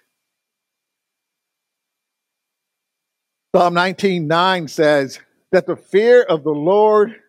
Psalm 3.55 3.73
19:9 3.73 4.67
says 4.69 5.19
that 5.51 5.65
the 5.65 5.75
fear 5.75 6.21
of 6.21 6.43
the 6.43 6.53
Lord 6.53 7.21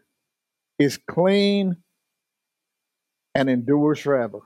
is 0.79 0.99
clean 0.99 1.77
and 3.35 3.49
endures 3.49 3.99
forever. 3.99 4.41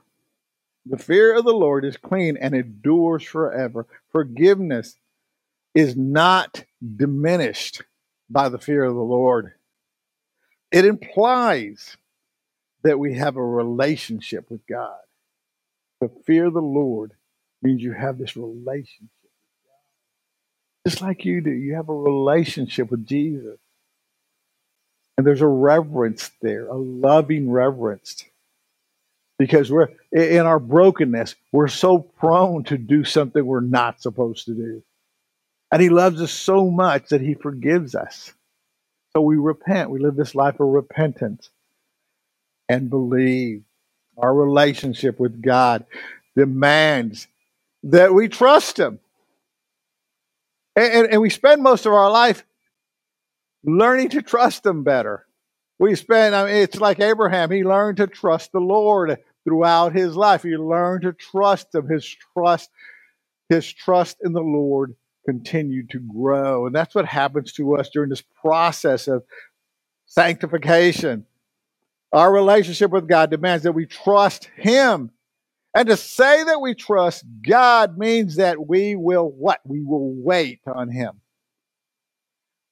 The 0.85 0.97
fear 0.97 1.35
of 1.35 1.43
the 1.43 1.53
Lord 1.53 1.85
is 1.85 1.97
clean 1.97 2.37
and 2.37 2.55
endures 2.55 3.23
forever. 3.23 3.85
Forgiveness 4.11 4.95
is 5.75 5.95
not 5.95 6.63
diminished 6.95 7.83
by 8.29 8.49
the 8.49 8.57
fear 8.57 8.85
of 8.85 8.95
the 8.95 9.01
Lord. 9.01 9.53
It 10.71 10.85
implies 10.85 11.97
that 12.83 12.99
we 12.99 13.15
have 13.15 13.35
a 13.35 13.45
relationship 13.45 14.49
with 14.49 14.65
God. 14.67 14.99
The 16.01 16.09
fear 16.25 16.49
the 16.49 16.61
Lord 16.61 17.13
means 17.61 17.81
you 17.81 17.93
have 17.93 18.17
this 18.17 18.35
relationship 18.35 19.09
with 19.23 19.31
God. 19.65 20.89
Just 20.89 21.01
like 21.01 21.25
you 21.25 21.41
do, 21.41 21.51
you 21.51 21.75
have 21.75 21.89
a 21.89 21.93
relationship 21.93 22.89
with 22.91 23.05
Jesus. 23.05 23.57
And 25.17 25.27
there's 25.27 25.41
a 25.41 25.47
reverence 25.47 26.31
there, 26.41 26.67
a 26.67 26.77
loving 26.77 27.51
reverence 27.51 28.23
because 29.39 29.71
we're 29.71 29.87
in 30.11 30.45
our 30.45 30.59
brokenness 30.59 31.33
we're 31.51 31.69
so 31.69 31.97
prone 31.97 32.63
to 32.65 32.77
do 32.77 33.03
something 33.03 33.43
we're 33.43 33.61
not 33.61 34.01
supposed 34.01 34.45
to 34.45 34.53
do 34.53 34.83
and 35.71 35.81
he 35.81 35.89
loves 35.89 36.21
us 36.21 36.31
so 36.31 36.69
much 36.69 37.07
that 37.07 37.21
he 37.21 37.33
forgives 37.33 37.95
us 37.95 38.33
so 39.13 39.21
we 39.21 39.37
repent 39.37 39.89
we 39.89 39.99
live 39.99 40.15
this 40.15 40.35
life 40.35 40.59
of 40.59 40.67
repentance 40.67 41.49
and 42.69 42.89
believe 42.89 43.63
our 44.17 44.33
relationship 44.33 45.19
with 45.19 45.41
god 45.41 45.85
demands 46.35 47.27
that 47.83 48.13
we 48.13 48.27
trust 48.29 48.79
him 48.79 48.99
and, 50.75 50.93
and, 50.93 51.07
and 51.13 51.21
we 51.21 51.29
spend 51.29 51.61
most 51.61 51.85
of 51.85 51.91
our 51.91 52.11
life 52.11 52.45
learning 53.63 54.09
to 54.09 54.21
trust 54.21 54.65
him 54.65 54.83
better 54.83 55.25
we 55.79 55.95
spend 55.95 56.35
I 56.35 56.45
mean, 56.45 56.55
it's 56.55 56.79
like 56.79 56.99
abraham 56.99 57.51
he 57.51 57.63
learned 57.63 57.97
to 57.97 58.07
trust 58.07 58.51
the 58.51 58.59
lord 58.59 59.17
throughout 59.43 59.93
his 59.93 60.15
life. 60.15 60.43
He 60.43 60.55
learned 60.55 61.03
to 61.03 61.13
trust 61.13 61.73
him. 61.73 61.87
His 61.87 62.05
trust, 62.33 62.69
his 63.49 63.71
trust 63.71 64.17
in 64.23 64.33
the 64.33 64.41
Lord 64.41 64.95
continued 65.25 65.89
to 65.91 65.99
grow. 65.99 66.65
And 66.65 66.75
that's 66.75 66.95
what 66.95 67.05
happens 67.05 67.51
to 67.53 67.75
us 67.75 67.89
during 67.89 68.09
this 68.09 68.23
process 68.41 69.07
of 69.07 69.23
sanctification. 70.05 71.25
Our 72.11 72.33
relationship 72.33 72.91
with 72.91 73.07
God 73.07 73.29
demands 73.29 73.63
that 73.63 73.73
we 73.73 73.85
trust 73.85 74.49
him. 74.55 75.11
And 75.75 75.87
to 75.87 75.97
say 75.97 76.43
that 76.43 76.61
we 76.61 76.73
trust 76.73 77.23
God 77.47 77.97
means 77.97 78.37
that 78.37 78.67
we 78.67 78.95
will 78.95 79.29
what? 79.29 79.59
We 79.63 79.83
will 79.83 80.13
wait 80.13 80.61
on 80.65 80.89
him. 80.89 81.21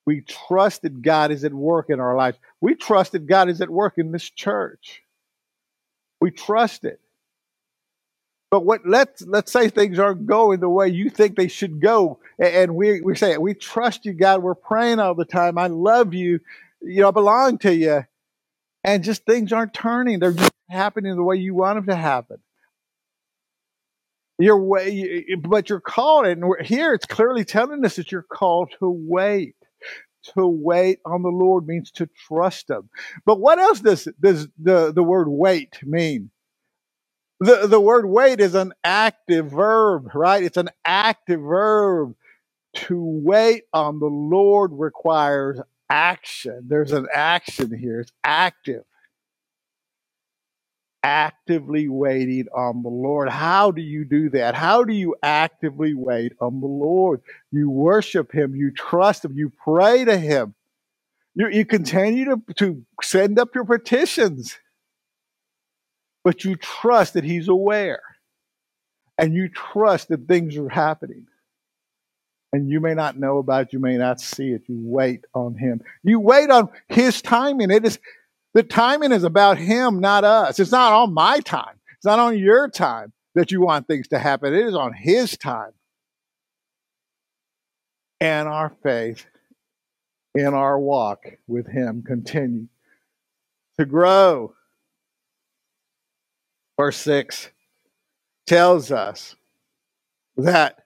We 0.07 0.21
trust 0.21 0.81
that 0.81 1.01
God 1.01 1.31
is 1.31 1.43
at 1.43 1.53
work 1.53 1.89
in 1.89 1.99
our 1.99 2.15
lives. 2.15 2.39
We 2.61 2.75
trust 2.75 3.11
that 3.11 3.27
God 3.27 3.49
is 3.49 3.61
at 3.61 3.69
work 3.69 3.95
in 3.97 4.11
this 4.11 4.29
church. 4.29 5.03
We 6.21 6.31
trust 6.31 6.85
it. 6.85 6.99
But 8.49 8.65
what 8.65 8.81
let's 8.87 9.21
let's 9.23 9.51
say 9.51 9.67
things 9.67 9.99
aren't 9.99 10.25
going 10.25 10.61
the 10.61 10.69
way 10.69 10.87
you 10.87 11.09
think 11.09 11.35
they 11.35 11.49
should 11.49 11.81
go, 11.81 12.19
and 12.39 12.75
we 12.75 13.01
we 13.01 13.15
say 13.15 13.37
we 13.37 13.53
trust 13.53 14.05
you, 14.05 14.13
God. 14.13 14.41
We're 14.41 14.55
praying 14.55 14.99
all 14.99 15.13
the 15.13 15.25
time. 15.25 15.57
I 15.57 15.67
love 15.67 16.13
you. 16.13 16.39
You 16.81 17.01
know, 17.01 17.09
I 17.09 17.11
belong 17.11 17.57
to 17.59 17.75
you, 17.75 18.05
and 18.83 19.03
just 19.03 19.25
things 19.25 19.51
aren't 19.51 19.73
turning. 19.73 20.19
They're 20.19 20.33
just 20.33 20.51
happening 20.69 21.15
the 21.15 21.23
way 21.23 21.37
you 21.37 21.55
want 21.55 21.77
them 21.77 21.87
to 21.87 21.95
happen. 21.95 22.37
Your 24.39 24.61
way, 24.61 25.25
but 25.41 25.69
you're 25.69 25.79
called, 25.79 26.27
and 26.27 26.43
here 26.63 26.93
it's 26.93 27.07
clearly 27.07 27.43
telling 27.43 27.83
us 27.83 27.95
that 27.95 28.11
you're 28.11 28.21
called 28.21 28.71
to 28.79 28.89
wait 28.89 29.55
to 30.35 30.47
wait 30.47 30.99
on 31.05 31.21
the 31.21 31.29
Lord 31.29 31.67
means 31.67 31.91
to 31.91 32.09
trust 32.27 32.69
Him. 32.69 32.89
But 33.25 33.39
what 33.39 33.59
else 33.59 33.79
does, 33.79 34.07
does 34.21 34.47
the, 34.61 34.91
the 34.93 35.03
word 35.03 35.27
wait 35.27 35.79
mean? 35.83 36.31
The, 37.39 37.67
the 37.67 37.79
word 37.79 38.07
wait 38.07 38.39
is 38.39 38.55
an 38.55 38.73
active 38.83 39.51
verb, 39.51 40.09
right? 40.15 40.43
It's 40.43 40.57
an 40.57 40.69
active 40.83 41.41
verb. 41.41 42.13
To 42.73 43.01
wait 43.01 43.63
on 43.73 43.99
the 43.99 44.05
Lord 44.05 44.71
requires 44.73 45.59
action. 45.89 46.65
There's 46.67 46.91
an 46.91 47.07
action 47.13 47.77
here, 47.77 48.01
it's 48.01 48.11
active 48.23 48.83
actively 51.07 51.87
waiting 51.87 52.47
on 52.53 52.83
the 52.83 52.89
Lord. 52.89 53.29
How 53.29 53.71
do 53.71 53.81
you 53.81 54.03
do 54.03 54.29
that? 54.31 54.55
How 54.55 54.83
do 54.83 54.93
you 54.93 55.15
actively 55.23 55.93
wait 55.93 56.33
on 56.41 56.59
the 56.59 56.67
Lord? 56.67 57.21
You 57.49 57.69
worship 57.69 58.33
Him, 58.33 58.55
you 58.55 58.71
trust 58.71 59.23
Him, 59.23 59.33
you 59.33 59.49
pray 59.63 60.03
to 60.03 60.17
Him, 60.17 60.53
you, 61.33 61.47
you 61.47 61.65
continue 61.65 62.25
to, 62.25 62.41
to 62.55 62.85
send 63.01 63.39
up 63.39 63.55
your 63.55 63.63
petitions, 63.63 64.57
but 66.25 66.43
you 66.43 66.57
trust 66.57 67.13
that 67.13 67.23
He's 67.23 67.47
aware 67.47 68.01
and 69.17 69.33
you 69.33 69.47
trust 69.47 70.09
that 70.09 70.27
things 70.27 70.57
are 70.57 70.67
happening. 70.67 71.25
And 72.53 72.69
you 72.69 72.79
may 72.79 72.93
not 72.93 73.19
know 73.19 73.39
about 73.39 73.67
it, 73.67 73.73
you 73.73 73.79
may 73.79 73.97
not 73.97 74.21
see 74.21 74.51
it. 74.51 74.63
You 74.67 74.79
wait 74.81 75.25
on 75.33 75.55
Him. 75.55 75.81
You 76.03 76.19
wait 76.19 76.49
on 76.49 76.69
His 76.87 77.21
timing. 77.21 77.71
It 77.71 77.85
is 77.85 77.99
the 78.57 78.63
timing 78.63 79.11
is 79.11 79.23
about 79.23 79.59
him, 79.59 79.99
not 79.99 80.23
us. 80.23 80.59
It's 80.59 80.71
not 80.71 80.91
on 80.91 81.13
my 81.13 81.41
time. 81.41 81.75
It's 81.95 82.05
not 82.05 82.17
on 82.17 82.39
your 82.39 82.67
time 82.67 83.13
that 83.35 83.51
you 83.51 83.61
want 83.61 83.85
things 83.85 84.07
to 84.07 84.17
happen. 84.17 84.51
It 84.51 84.65
is 84.65 84.73
on 84.73 84.93
his 84.93 85.37
time. 85.37 85.73
And 88.19 88.47
our 88.47 88.73
faith 88.81 89.27
in 90.33 90.55
our 90.55 90.79
walk 90.79 91.23
with 91.45 91.67
him 91.67 92.01
continue 92.01 92.67
to 93.77 93.85
grow. 93.85 94.55
Verse 96.79 96.97
6 96.97 97.49
tells 98.47 98.91
us 98.91 99.35
that 100.37 100.79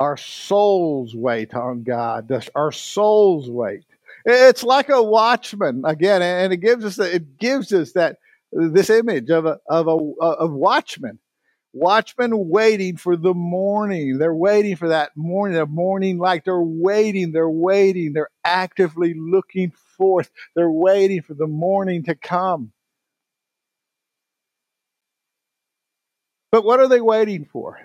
our 0.00 0.16
souls 0.16 1.14
wait 1.14 1.54
on 1.54 1.82
God. 1.82 2.30
Our 2.54 2.72
souls 2.72 3.48
wait. 3.48 3.84
It's 4.24 4.62
like 4.62 4.88
a 4.88 5.02
watchman 5.02 5.82
again, 5.84 6.22
and 6.22 6.52
it 6.52 6.58
gives 6.58 6.84
us 6.84 6.98
it 6.98 7.38
gives 7.38 7.72
us 7.72 7.92
that 7.92 8.18
this 8.52 8.90
image 8.90 9.30
of 9.30 9.46
a 9.46 9.58
of 9.68 9.86
a 9.86 10.22
of 10.22 10.52
watchman, 10.52 11.18
watchmen 11.72 12.48
waiting 12.48 12.96
for 12.96 13.16
the 13.16 13.34
morning. 13.34 14.18
They're 14.18 14.34
waiting 14.34 14.76
for 14.76 14.88
that 14.88 15.10
morning, 15.16 15.58
a 15.58 15.66
morning 15.66 16.18
light. 16.18 16.44
They're 16.44 16.60
waiting. 16.60 17.32
They're 17.32 17.50
waiting. 17.50 18.14
They're 18.14 18.30
actively 18.44 19.14
looking 19.14 19.72
forth. 19.96 20.30
They're 20.56 20.70
waiting 20.70 21.22
for 21.22 21.34
the 21.34 21.46
morning 21.46 22.04
to 22.04 22.14
come. 22.14 22.72
But 26.50 26.64
what 26.64 26.80
are 26.80 26.88
they 26.88 27.00
waiting 27.00 27.44
for? 27.44 27.78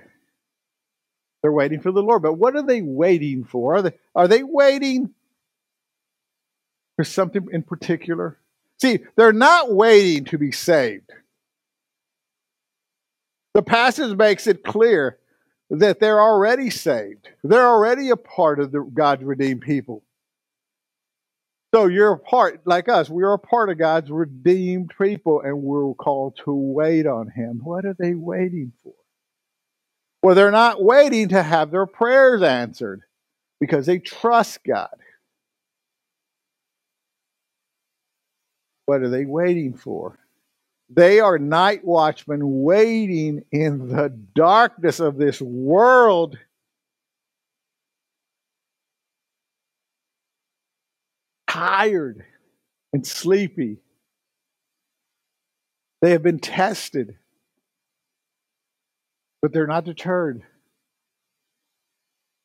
They're 1.41 1.51
waiting 1.51 1.79
for 1.79 1.91
the 1.91 2.03
Lord. 2.03 2.21
But 2.21 2.33
what 2.33 2.55
are 2.55 2.61
they 2.61 2.81
waiting 2.81 3.43
for? 3.45 3.75
Are 3.75 3.81
they, 3.81 3.93
are 4.15 4.27
they 4.27 4.43
waiting 4.43 5.13
for 6.97 7.03
something 7.03 7.47
in 7.51 7.63
particular? 7.63 8.37
See, 8.81 8.99
they're 9.15 9.33
not 9.33 9.71
waiting 9.71 10.25
to 10.25 10.37
be 10.37 10.51
saved. 10.51 11.09
The 13.53 13.61
passage 13.61 14.15
makes 14.17 14.47
it 14.47 14.63
clear 14.63 15.17
that 15.69 15.99
they're 15.99 16.21
already 16.21 16.69
saved. 16.69 17.29
They're 17.43 17.67
already 17.67 18.09
a 18.09 18.17
part 18.17 18.59
of 18.59 18.71
the 18.71 18.81
God's 18.81 19.23
redeemed 19.23 19.61
people. 19.61 20.03
So 21.73 21.85
you're 21.85 22.13
a 22.13 22.17
part, 22.17 22.61
like 22.65 22.89
us, 22.89 23.09
we're 23.09 23.33
a 23.33 23.39
part 23.39 23.69
of 23.69 23.77
God's 23.77 24.09
redeemed 24.09 24.91
people, 24.99 25.41
and 25.41 25.61
we're 25.61 25.93
called 25.93 26.39
to 26.45 26.51
wait 26.51 27.05
on 27.05 27.29
Him. 27.29 27.61
What 27.63 27.85
are 27.85 27.95
they 27.97 28.15
waiting 28.15 28.71
for? 28.83 28.93
Well, 30.21 30.35
they're 30.35 30.51
not 30.51 30.83
waiting 30.83 31.29
to 31.29 31.41
have 31.41 31.71
their 31.71 31.85
prayers 31.85 32.41
answered 32.41 33.03
because 33.59 33.85
they 33.85 33.99
trust 33.99 34.59
God. 34.65 34.89
What 38.85 39.01
are 39.01 39.09
they 39.09 39.25
waiting 39.25 39.75
for? 39.75 40.17
They 40.89 41.19
are 41.19 41.37
night 41.37 41.85
watchmen 41.85 42.63
waiting 42.63 43.45
in 43.51 43.89
the 43.89 44.09
darkness 44.09 44.99
of 44.99 45.17
this 45.17 45.39
world. 45.39 46.37
Tired 51.47 52.25
and 52.91 53.05
sleepy. 53.05 53.77
They 56.01 56.11
have 56.11 56.23
been 56.23 56.39
tested, 56.39 57.17
but 59.41 59.53
they're 59.53 59.67
not 59.67 59.85
deterred. 59.85 60.43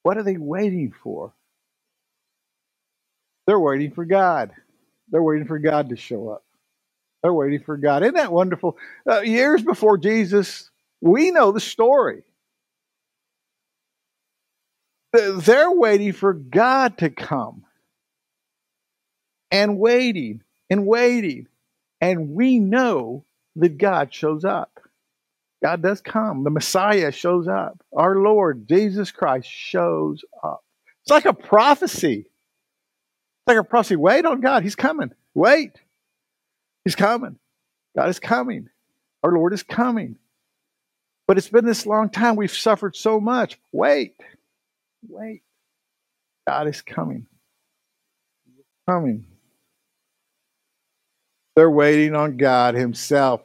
What 0.03 0.19
are 0.19 0.23
they 0.23 0.37
waiting 0.37 0.93
for? 1.03 1.33
They're 3.47 3.61
waiting 3.61 3.93
for 3.93 4.05
God. 4.05 4.53
They're 5.11 5.23
waiting 5.23 5.47
for 5.47 5.59
God 5.59 5.91
to 5.91 5.97
show 5.97 6.29
up. 6.29 6.45
They're 7.23 7.33
waiting 7.33 7.63
for 7.63 7.77
God. 7.77 8.03
Isn't 8.03 8.17
that 8.17 8.33
wonderful? 8.33 8.77
Uh, 9.09 9.21
years 9.21 9.63
before 9.63 9.99
Jesus, 9.99 10.71
we 11.01 11.31
know 11.31 11.53
the 11.53 11.61
story. 11.61 12.23
They're 15.13 15.71
waiting 15.71 16.13
for 16.13 16.33
God 16.35 16.99
to 16.99 17.09
come 17.09 17.65
and 19.51 19.79
waiting 19.79 20.43
and 20.69 20.87
waiting. 20.87 21.47
And 22.01 22.31
we 22.31 22.59
know 22.59 23.25
that 23.57 23.79
God 23.79 24.13
shows 24.13 24.45
up. 24.45 24.81
God 25.63 25.83
does 25.83 26.01
come. 26.01 26.45
The 26.45 26.51
Messiah 26.51 27.11
shows 27.13 27.49
up. 27.49 27.83
Our 27.97 28.17
Lord, 28.17 28.69
Jesus 28.69 29.11
Christ, 29.11 29.49
shows 29.49 30.25
up. 30.43 30.63
It's 31.03 31.11
like 31.11 31.25
a 31.25 31.33
prophecy. 31.33 32.27
It's 32.27 33.47
like 33.47 33.59
a 33.59 33.65
prophecy. 33.65 33.97
Wait 33.97 34.27
on 34.27 34.41
God. 34.41 34.63
He's 34.63 34.75
coming. 34.75 35.11
Wait. 35.35 35.81
He's 36.85 36.97
coming. 36.97 37.39
God 37.97 38.09
is 38.09 38.19
coming. 38.19 38.69
Our 39.23 39.33
Lord 39.33 39.53
is 39.53 39.63
coming. 39.63 40.17
But 41.27 41.39
it's 41.39 41.49
been 41.49 41.65
this 41.65 41.87
long 41.87 42.11
time. 42.11 42.37
We've 42.37 42.53
suffered 42.53 42.97
so 42.97 43.21
much. 43.21 43.59
Wait. 43.73 44.15
Wait. 45.09 45.43
God 46.47 46.69
is 46.69 46.83
coming. 46.83 47.27
Coming. 48.89 49.25
They're 51.57 51.71
waiting 51.71 52.15
on 52.15 52.37
God 52.37 52.75
Himself. 52.75 53.41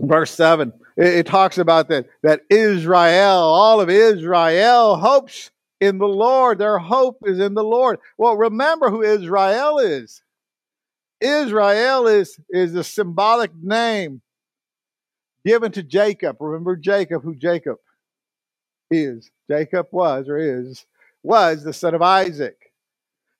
Verse 0.00 0.30
7, 0.30 0.72
it, 0.98 1.06
it 1.06 1.26
talks 1.26 1.56
about 1.56 1.88
that, 1.88 2.06
that 2.22 2.42
Israel, 2.50 3.38
all 3.38 3.80
of 3.80 3.88
Israel, 3.88 4.96
hopes 4.96 5.50
in 5.80 5.98
the 5.98 6.08
Lord. 6.08 6.58
Their 6.58 6.78
hope 6.78 7.18
is 7.24 7.38
in 7.38 7.54
the 7.54 7.64
Lord. 7.64 8.00
Well, 8.18 8.36
remember 8.36 8.90
who 8.90 9.02
Israel 9.02 9.78
is. 9.78 10.22
Israel 11.20 12.06
is, 12.06 12.38
is 12.50 12.74
a 12.74 12.84
symbolic 12.84 13.50
name 13.54 14.20
given 15.44 15.72
to 15.72 15.82
Jacob. 15.82 16.36
Remember 16.40 16.76
Jacob, 16.76 17.22
who 17.22 17.34
Jacob 17.34 17.78
is. 18.90 19.30
Jacob 19.50 19.86
was 19.90 20.28
or 20.28 20.38
is, 20.38 20.84
was 21.22 21.64
the 21.64 21.72
son 21.72 21.94
of 21.94 22.02
Isaac. 22.02 22.72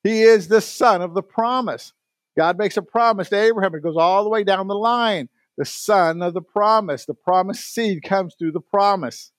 He 0.03 0.23
is 0.23 0.47
the 0.47 0.61
son 0.61 1.01
of 1.01 1.13
the 1.13 1.21
promise. 1.21 1.93
God 2.37 2.57
makes 2.57 2.77
a 2.77 2.81
promise 2.81 3.29
to 3.29 3.37
Abraham. 3.37 3.75
It 3.75 3.83
goes 3.83 3.97
all 3.97 4.23
the 4.23 4.29
way 4.29 4.43
down 4.43 4.67
the 4.67 4.75
line. 4.75 5.29
The 5.59 5.65
son 5.65 6.21
of 6.21 6.33
the 6.33 6.41
promise. 6.41 7.05
The 7.05 7.13
promised 7.13 7.73
seed 7.73 8.01
comes 8.01 8.33
through 8.33 8.53
the 8.53 8.61
promise. 8.61 9.31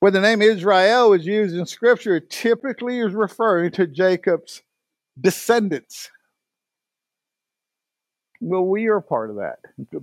When 0.00 0.14
the 0.14 0.22
name 0.22 0.40
Israel 0.42 1.12
is 1.12 1.26
used 1.26 1.54
in 1.54 1.66
Scripture, 1.66 2.16
it 2.16 2.30
typically 2.30 2.98
is 2.98 3.12
referring 3.12 3.72
to 3.72 3.86
Jacob's 3.86 4.62
descendants. 5.20 6.10
Well, 8.40 8.64
we 8.64 8.88
are 8.88 9.02
part 9.02 9.28
of 9.28 9.36
that. 9.36 9.58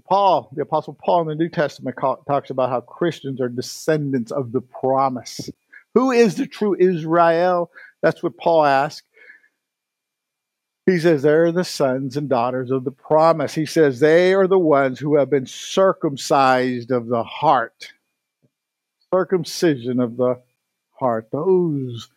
Paul, 0.07 0.51
the 0.55 0.61
Apostle 0.61 0.97
Paul 1.03 1.23
in 1.23 1.27
the 1.27 1.35
New 1.35 1.49
Testament 1.49 1.97
talks 1.99 2.51
about 2.51 2.69
how 2.69 2.81
Christians 2.81 3.41
are 3.41 3.49
descendants 3.49 4.31
of 4.31 4.51
the 4.53 4.61
promise. 4.61 5.49
Who 5.95 6.11
is 6.11 6.35
the 6.35 6.45
true 6.45 6.77
Israel? 6.79 7.71
That's 8.03 8.21
what 8.21 8.37
Paul 8.37 8.63
asks. 8.63 9.05
He 10.89 10.97
says 10.97 11.21
they're 11.21 11.51
the 11.51 11.63
sons 11.63 12.17
and 12.17 12.27
daughters 12.27 12.71
of 12.71 12.83
the 12.83 12.89
promise. 12.89 13.53
He 13.53 13.67
says 13.67 13.99
they 13.99 14.33
are 14.33 14.47
the 14.47 14.57
ones 14.57 14.97
who 14.97 15.17
have 15.17 15.29
been 15.29 15.45
circumcised 15.45 16.89
of 16.89 17.05
the 17.05 17.23
heart. 17.23 17.93
Circumcision 19.13 19.99
of 19.99 20.17
the 20.17 20.41
heart. 20.89 21.29
Those, 21.31 22.09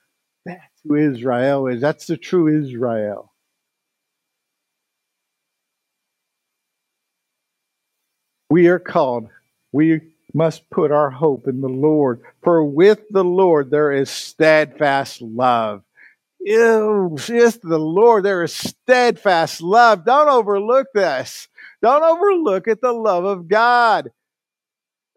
that's 0.47 0.81
who 0.85 0.95
Israel 0.95 1.67
is. 1.67 1.83
That's 1.83 2.07
the 2.07 2.17
true 2.17 2.49
Israel. 2.63 3.35
We 8.49 8.69
are 8.69 8.79
called, 8.79 9.29
we 9.73 10.01
must 10.33 10.71
put 10.71 10.91
our 10.91 11.11
hope 11.11 11.47
in 11.47 11.61
the 11.61 11.69
Lord. 11.69 12.23
For 12.43 12.65
with 12.65 13.01
the 13.11 13.25
Lord 13.25 13.71
there 13.71 13.93
is 13.93 14.09
steadfast 14.09 15.21
love. 15.21 15.83
Ew, 16.45 17.17
just 17.19 17.63
the 17.63 17.79
Lord, 17.79 18.25
there 18.25 18.43
is 18.43 18.53
steadfast 18.53 19.61
love. 19.61 20.05
Don't 20.05 20.29
overlook 20.29 20.89
this. 20.95 21.49
Don't 21.83 22.03
overlook 22.03 22.67
at 22.69 22.81
the 22.81 22.93
love 22.93 23.25
of 23.25 23.49
God. 23.49 24.11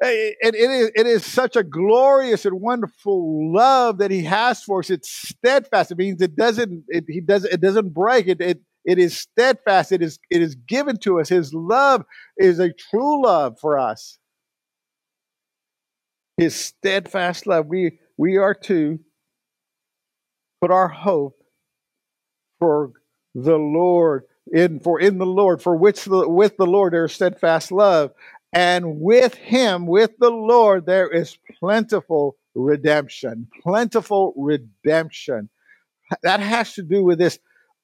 Eh, 0.03 0.07
eh, 0.07 0.31
it, 0.41 0.55
it, 0.55 0.69
is, 0.69 0.91
it 0.95 1.07
is 1.07 1.25
such 1.25 1.55
a 1.55 1.63
glorious 1.63 2.45
and 2.45 2.61
wonderful 2.61 3.53
love 3.53 3.97
that 3.99 4.11
He 4.11 4.23
has 4.23 4.63
for 4.63 4.79
us. 4.79 4.89
It's 4.89 5.09
steadfast. 5.09 5.91
It 5.91 5.97
means 5.97 6.21
it 6.21 6.35
doesn't. 6.35 6.83
It, 6.89 7.05
he 7.07 7.21
doesn't. 7.21 7.51
It 7.51 7.61
doesn't 7.61 7.93
break. 7.93 8.27
It, 8.27 8.41
it 8.41 8.61
it 8.85 8.99
is 8.99 9.17
steadfast. 9.17 9.91
It 9.91 10.01
is, 10.01 10.19
it 10.29 10.41
is 10.41 10.55
given 10.55 10.97
to 10.99 11.19
us. 11.19 11.27
His 11.27 11.53
love 11.53 12.05
is 12.37 12.59
a 12.59 12.71
true 12.71 13.23
love 13.23 13.57
for 13.59 13.77
us. 13.79 14.19
His 16.37 16.55
steadfast 16.55 17.47
love. 17.47 17.65
We, 17.65 17.99
we 18.17 18.37
are 18.37 18.53
to 18.53 18.99
put 20.61 20.71
our 20.71 20.87
hope 20.87 21.37
for 22.59 22.91
the 23.33 23.57
Lord 23.57 24.23
in 24.51 24.79
for 24.79 24.99
in 24.99 25.17
the 25.17 25.25
Lord 25.25 25.61
for 25.61 25.75
which 25.75 26.05
the, 26.05 26.27
with 26.27 26.57
the 26.57 26.65
Lord 26.65 26.93
there 26.93 27.05
is 27.05 27.13
steadfast 27.13 27.71
love 27.71 28.11
and 28.53 29.01
with 29.01 29.33
him 29.35 29.87
with 29.87 30.11
the 30.19 30.29
Lord 30.29 30.85
there 30.85 31.09
is 31.09 31.37
plentiful 31.59 32.37
redemption 32.53 33.47
plentiful 33.63 34.33
redemption 34.37 35.49
that 36.21 36.39
has 36.39 36.73
to 36.73 36.83
do 36.83 37.03
with 37.03 37.17
this 37.17 37.39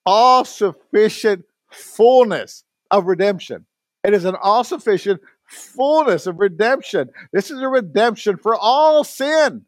all 0.06 0.46
sufficient 0.46 1.46
fullness 1.70 2.64
of 2.90 3.06
redemption. 3.06 3.66
It 4.04 4.14
is 4.14 4.26
an 4.26 4.36
all 4.42 4.64
sufficient 4.64 5.22
fullness 5.48 6.28
of 6.28 6.40
redemption. 6.40 7.10
This 7.32 7.52
is 7.52 7.62
a 7.62 7.68
redemption 7.68 8.38
for 8.38 8.56
all 8.56 9.04
sin, 9.04 9.66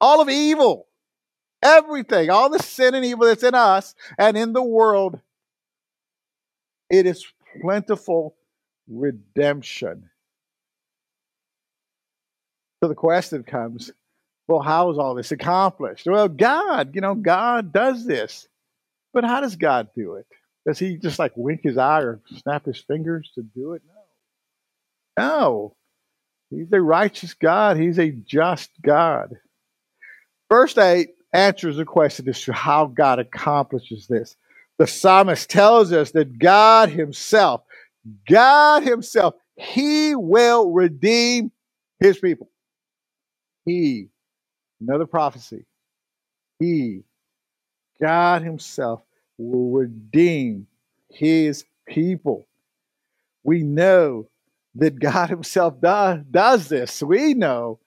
all 0.00 0.20
of 0.20 0.28
evil, 0.28 0.86
everything, 1.64 2.30
all 2.30 2.50
the 2.50 2.60
sin 2.60 2.94
and 2.94 3.04
evil 3.04 3.26
that's 3.26 3.42
in 3.42 3.54
us 3.54 3.94
and 4.18 4.36
in 4.36 4.52
the 4.52 4.62
world. 4.62 5.18
It 6.90 7.06
is 7.06 7.26
plentiful 7.60 8.36
redemption. 8.86 10.10
So 12.82 12.88
the 12.88 12.94
question 12.94 13.42
comes 13.42 13.90
well, 14.46 14.60
how 14.60 14.90
is 14.90 14.98
all 14.98 15.14
this 15.14 15.32
accomplished? 15.32 16.06
Well, 16.06 16.28
God, 16.28 16.94
you 16.94 17.00
know, 17.00 17.14
God 17.14 17.72
does 17.72 18.04
this. 18.04 18.46
But 19.14 19.24
how 19.24 19.40
does 19.40 19.56
God 19.56 19.88
do 19.96 20.16
it? 20.16 20.26
Does 20.66 20.78
he 20.78 20.96
just 20.96 21.18
like 21.18 21.32
wink 21.34 21.60
his 21.62 21.78
eye 21.78 22.00
or 22.00 22.20
snap 22.42 22.66
his 22.66 22.78
fingers 22.78 23.30
to 23.36 23.42
do 23.42 23.72
it? 23.72 23.82
No. 25.16 25.24
No. 25.24 25.76
He's 26.50 26.72
a 26.72 26.80
righteous 26.80 27.32
God. 27.34 27.78
He's 27.78 27.98
a 27.98 28.10
just 28.10 28.70
God. 28.82 29.38
Verse 30.50 30.76
8 30.76 31.13
answers 31.34 31.76
the 31.76 31.84
question 31.84 32.28
as 32.28 32.40
to 32.42 32.52
how 32.52 32.86
God 32.86 33.18
accomplishes 33.18 34.06
this. 34.06 34.36
The 34.78 34.86
psalmist 34.86 35.50
tells 35.50 35.92
us 35.92 36.12
that 36.12 36.38
God 36.38 36.88
Himself, 36.88 37.62
God 38.28 38.82
Himself, 38.84 39.34
He 39.56 40.14
will 40.14 40.72
redeem 40.72 41.52
His 42.00 42.18
people. 42.18 42.48
He, 43.66 44.08
another 44.80 45.06
prophecy, 45.06 45.64
He 46.58 47.04
God 48.00 48.42
Himself 48.42 49.02
will 49.38 49.70
redeem 49.70 50.66
His 51.10 51.64
people. 51.86 52.46
We 53.42 53.62
know 53.62 54.28
that 54.74 54.98
God 54.98 55.30
Himself 55.30 55.80
does, 55.80 56.68
this. 56.68 57.02
We 57.02 57.34
know 57.34 57.78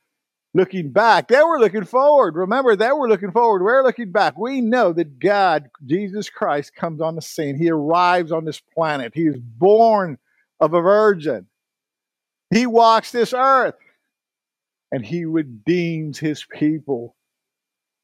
looking 0.54 0.92
back. 0.92 1.28
They 1.28 1.44
were 1.44 1.60
looking 1.60 1.86
forward. 1.86 2.36
Remember, 2.36 2.76
they 2.76 2.92
were 2.92 3.08
looking 3.08 3.32
forward. 3.32 3.64
We're 3.64 3.84
looking 3.84 4.12
back. 4.12 4.38
We 4.38 4.62
know 4.62 4.94
that 4.94 5.20
God, 5.20 5.70
Jesus 5.86 6.30
Christ, 6.30 6.76
comes 6.76 7.02
on 7.02 7.16
the 7.16 7.22
scene. 7.22 7.58
He 7.58 7.70
arrives 7.70 8.32
on 8.32 8.46
this 8.46 8.60
planet. 8.60 9.14
He 9.14 9.28
is 9.28 9.38
born 9.38 10.18
of 10.60 10.74
a 10.74 10.82
virgin. 10.82 11.48
He 12.50 12.66
walks 12.66 13.12
this 13.12 13.34
earth 13.34 13.76
and 14.92 15.06
he 15.06 15.26
redeems 15.26 16.18
his 16.18 16.46
people. 16.46 17.16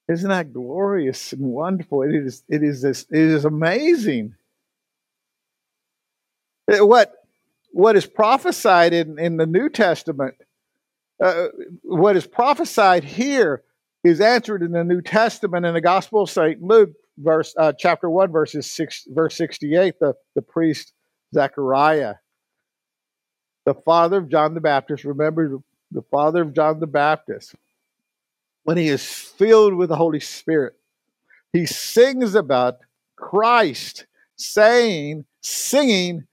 Isn't 0.10 0.30
that 0.30 0.54
glorious 0.54 1.32
and 1.34 1.42
wonderful? 1.42 2.04
It 2.04 2.14
is. 2.14 2.44
It 2.50 2.62
is. 2.62 2.82
This, 2.82 3.06
it 3.10 3.20
is 3.20 3.46
amazing. 3.46 4.36
What 6.68 7.14
what 7.72 7.96
is 7.96 8.06
prophesied 8.06 8.94
in, 8.94 9.18
in 9.18 9.38
the 9.38 9.48
New 9.48 9.68
Testament, 9.68 10.36
uh, 11.22 11.48
what 11.84 12.16
is 12.16 12.26
prophesied 12.26 13.04
here 13.04 13.64
is 14.04 14.22
answered 14.22 14.64
in 14.64 14.72
the 14.72 14.84
New 14.84 15.02
Testament 15.02 15.66
in 15.66 15.74
the 15.74 15.82
Gospel 15.82 16.24
of 16.24 16.30
Saint 16.30 16.62
Luke, 16.62 16.92
verse 17.18 17.54
uh, 17.58 17.74
chapter 17.78 18.10
one, 18.10 18.32
verses 18.32 18.70
six, 18.70 19.06
verse 19.10 19.36
sixty-eight. 19.36 19.96
The 20.00 20.14
the 20.36 20.42
priest 20.42 20.94
Zechariah, 21.34 22.16
the 23.66 23.74
father 23.74 24.18
of 24.18 24.30
John 24.30 24.54
the 24.54 24.62
Baptist. 24.62 25.04
Remember 25.04 25.60
the 25.92 26.04
father 26.12 26.42
of 26.42 26.54
John 26.54 26.80
the 26.80 26.88
Baptist 26.88 27.56
when 28.64 28.78
he 28.78 28.88
is 28.88 29.06
filled 29.06 29.74
with 29.76 29.90
the 29.90 29.96
Holy 29.96 30.20
Spirit, 30.20 30.74
he 31.52 31.66
sings 31.66 32.34
about 32.34 32.78
Christ, 33.16 34.08
saying, 34.38 35.26
singing, 35.42 36.26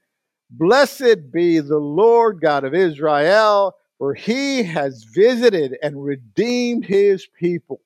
Blessed 0.48 1.30
be 1.32 1.60
the 1.60 1.78
Lord 1.78 2.40
God 2.40 2.64
of 2.64 2.74
Israel, 2.74 3.76
for 4.00 4.14
he 4.14 4.62
has 4.62 5.04
visited 5.04 5.76
and 5.82 6.02
redeemed 6.02 6.86
his 6.86 7.28
people. 7.38 7.82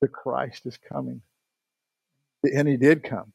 The 0.00 0.06
Christ 0.06 0.66
is 0.66 0.78
coming. 0.78 1.20
And 2.44 2.68
he 2.68 2.76
did 2.76 3.02
come. 3.02 3.32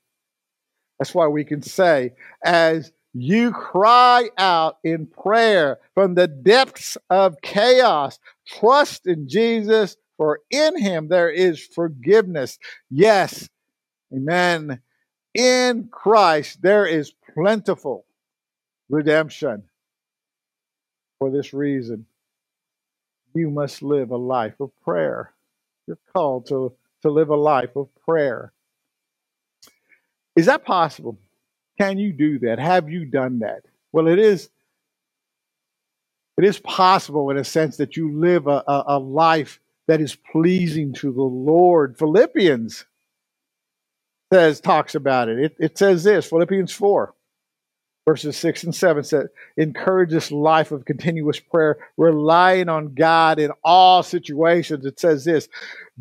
That's 0.98 1.14
why 1.14 1.28
we 1.28 1.44
can 1.44 1.62
say, 1.62 2.14
as 2.46 2.94
you 3.14 3.52
cry 3.52 4.30
out 4.38 4.78
in 4.86 5.06
prayer 5.06 5.80
from 5.94 6.16
the 6.16 6.28
depths 6.28 6.98
of 7.10 7.42
chaos. 7.42 8.18
Trust 8.48 9.06
in 9.06 9.28
Jesus, 9.28 9.98
for 10.16 10.40
in 10.50 10.80
him 10.80 11.10
there 11.10 11.30
is 11.30 11.62
forgiveness. 11.76 12.58
Yes, 12.90 13.50
amen. 14.16 14.80
In 15.34 15.90
Christ 15.92 16.62
there 16.62 16.86
is 16.86 17.14
plentiful 17.34 18.06
redemption. 18.90 19.64
For 21.24 21.32
this 21.32 21.54
reason, 21.54 22.06
you 23.34 23.50
must 23.50 23.82
live 23.82 24.12
a 24.12 24.18
life 24.18 24.60
of 24.60 24.72
prayer. 24.84 25.32
You're 25.88 25.98
called 26.14 26.48
to, 26.48 26.74
to 27.04 27.10
live 27.10 27.30
a 27.30 27.38
life 27.38 27.78
of 27.78 27.88
prayer. 28.06 28.52
Is 30.36 30.48
that 30.48 30.66
possible? 30.66 31.18
Can 31.80 31.98
you 31.98 32.12
do 32.12 32.40
that? 32.40 32.60
Have 32.60 32.90
you 32.90 33.06
done 33.06 33.40
that? 33.40 33.64
Well, 33.94 34.10
it 34.10 34.20
is. 34.20 34.50
It 36.38 36.44
is 36.44 36.60
possible 36.60 37.30
in 37.30 37.38
a 37.38 37.46
sense 37.46 37.78
that 37.78 37.96
you 37.96 38.12
live 38.12 38.48
a, 38.48 38.62
a, 38.68 38.84
a 38.88 39.00
life 39.00 39.62
that 39.88 40.02
is 40.02 40.18
pleasing 40.18 40.92
to 40.96 41.14
the 41.14 41.22
Lord. 41.24 41.98
Philippians 41.98 42.84
says 44.34 44.60
talks 44.60 44.94
about 44.94 45.30
it. 45.30 45.40
It, 45.40 45.56
it 45.58 45.78
says 45.78 46.04
this, 46.04 46.26
Philippians 46.26 46.74
4 46.74 47.14
verses 48.06 48.36
6 48.38 48.66
and 48.66 48.76
7 48.76 49.04
said, 49.04 49.28
encourage 49.58 50.12
this 50.12 50.32
life 50.32 50.72
of 50.72 50.86
continuous 50.86 51.40
prayer, 51.40 51.78
relying 51.98 52.70
on 52.70 52.94
God 52.94 53.40
in 53.40 53.52
all 53.64 54.04
situations. 54.04 54.86
It 54.86 55.00
says 55.00 55.26
this 55.26 55.48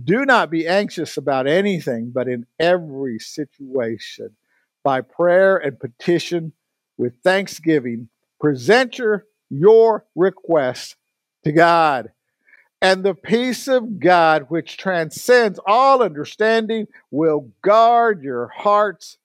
do 0.02 0.24
not 0.24 0.50
be 0.50 0.66
anxious 0.66 1.16
about 1.16 1.46
anything, 1.46 2.10
but 2.14 2.28
in 2.28 2.46
every 2.58 3.18
situation, 3.18 4.30
by 4.82 5.00
prayer 5.00 5.56
and 5.56 5.78
petition 5.78 6.52
with 6.96 7.22
thanksgiving, 7.22 8.08
present 8.40 8.98
your, 8.98 9.26
your 9.50 10.04
requests 10.16 10.96
to 11.44 11.52
God. 11.52 12.10
And 12.80 13.04
the 13.04 13.14
peace 13.14 13.68
of 13.68 14.00
God, 14.00 14.46
which 14.48 14.76
transcends 14.76 15.60
all 15.66 16.02
understanding, 16.02 16.88
will 17.12 17.52
guard 17.62 18.22
your 18.22 18.48
hearts 18.48 19.18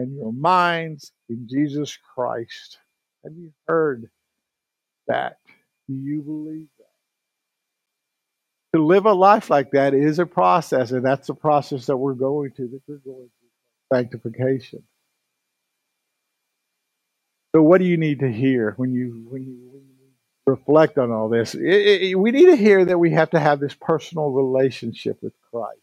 and 0.00 0.16
your 0.16 0.32
minds 0.32 1.12
in 1.28 1.46
Jesus 1.48 1.96
Christ. 2.14 2.78
Have 3.24 3.34
you 3.34 3.52
heard 3.68 4.10
that? 5.06 5.36
Do 5.88 5.94
you 5.94 6.22
believe 6.22 6.68
that? 6.78 6.86
To 8.78 8.84
live 8.84 9.04
a 9.04 9.12
life 9.12 9.50
like 9.50 9.72
that 9.72 9.94
is 9.94 10.18
a 10.18 10.26
process, 10.26 10.92
and 10.92 11.04
that's 11.04 11.26
the 11.26 11.34
process 11.34 11.86
that 11.86 11.96
we're 11.96 12.14
going 12.14 12.52
to, 12.52 12.68
that 12.68 12.80
you're 12.86 12.98
going 12.98 13.28
through 13.28 13.96
sanctification. 13.96 14.82
So, 17.54 17.62
what 17.62 17.78
do 17.78 17.84
you 17.84 17.96
need 17.96 18.20
to 18.20 18.30
hear 18.30 18.74
when 18.76 18.92
you 18.92 19.26
when 19.28 19.42
you, 19.42 19.58
when 19.72 19.82
you 19.82 19.96
reflect 20.46 20.98
on 20.98 21.10
all 21.10 21.28
this? 21.28 21.56
It, 21.56 21.62
it, 21.62 22.18
we 22.18 22.30
need 22.30 22.46
to 22.46 22.56
hear 22.56 22.84
that 22.84 22.98
we 22.98 23.10
have 23.10 23.30
to 23.30 23.40
have 23.40 23.58
this 23.58 23.74
personal 23.74 24.30
relationship 24.30 25.18
with 25.20 25.32
Christ. 25.52 25.80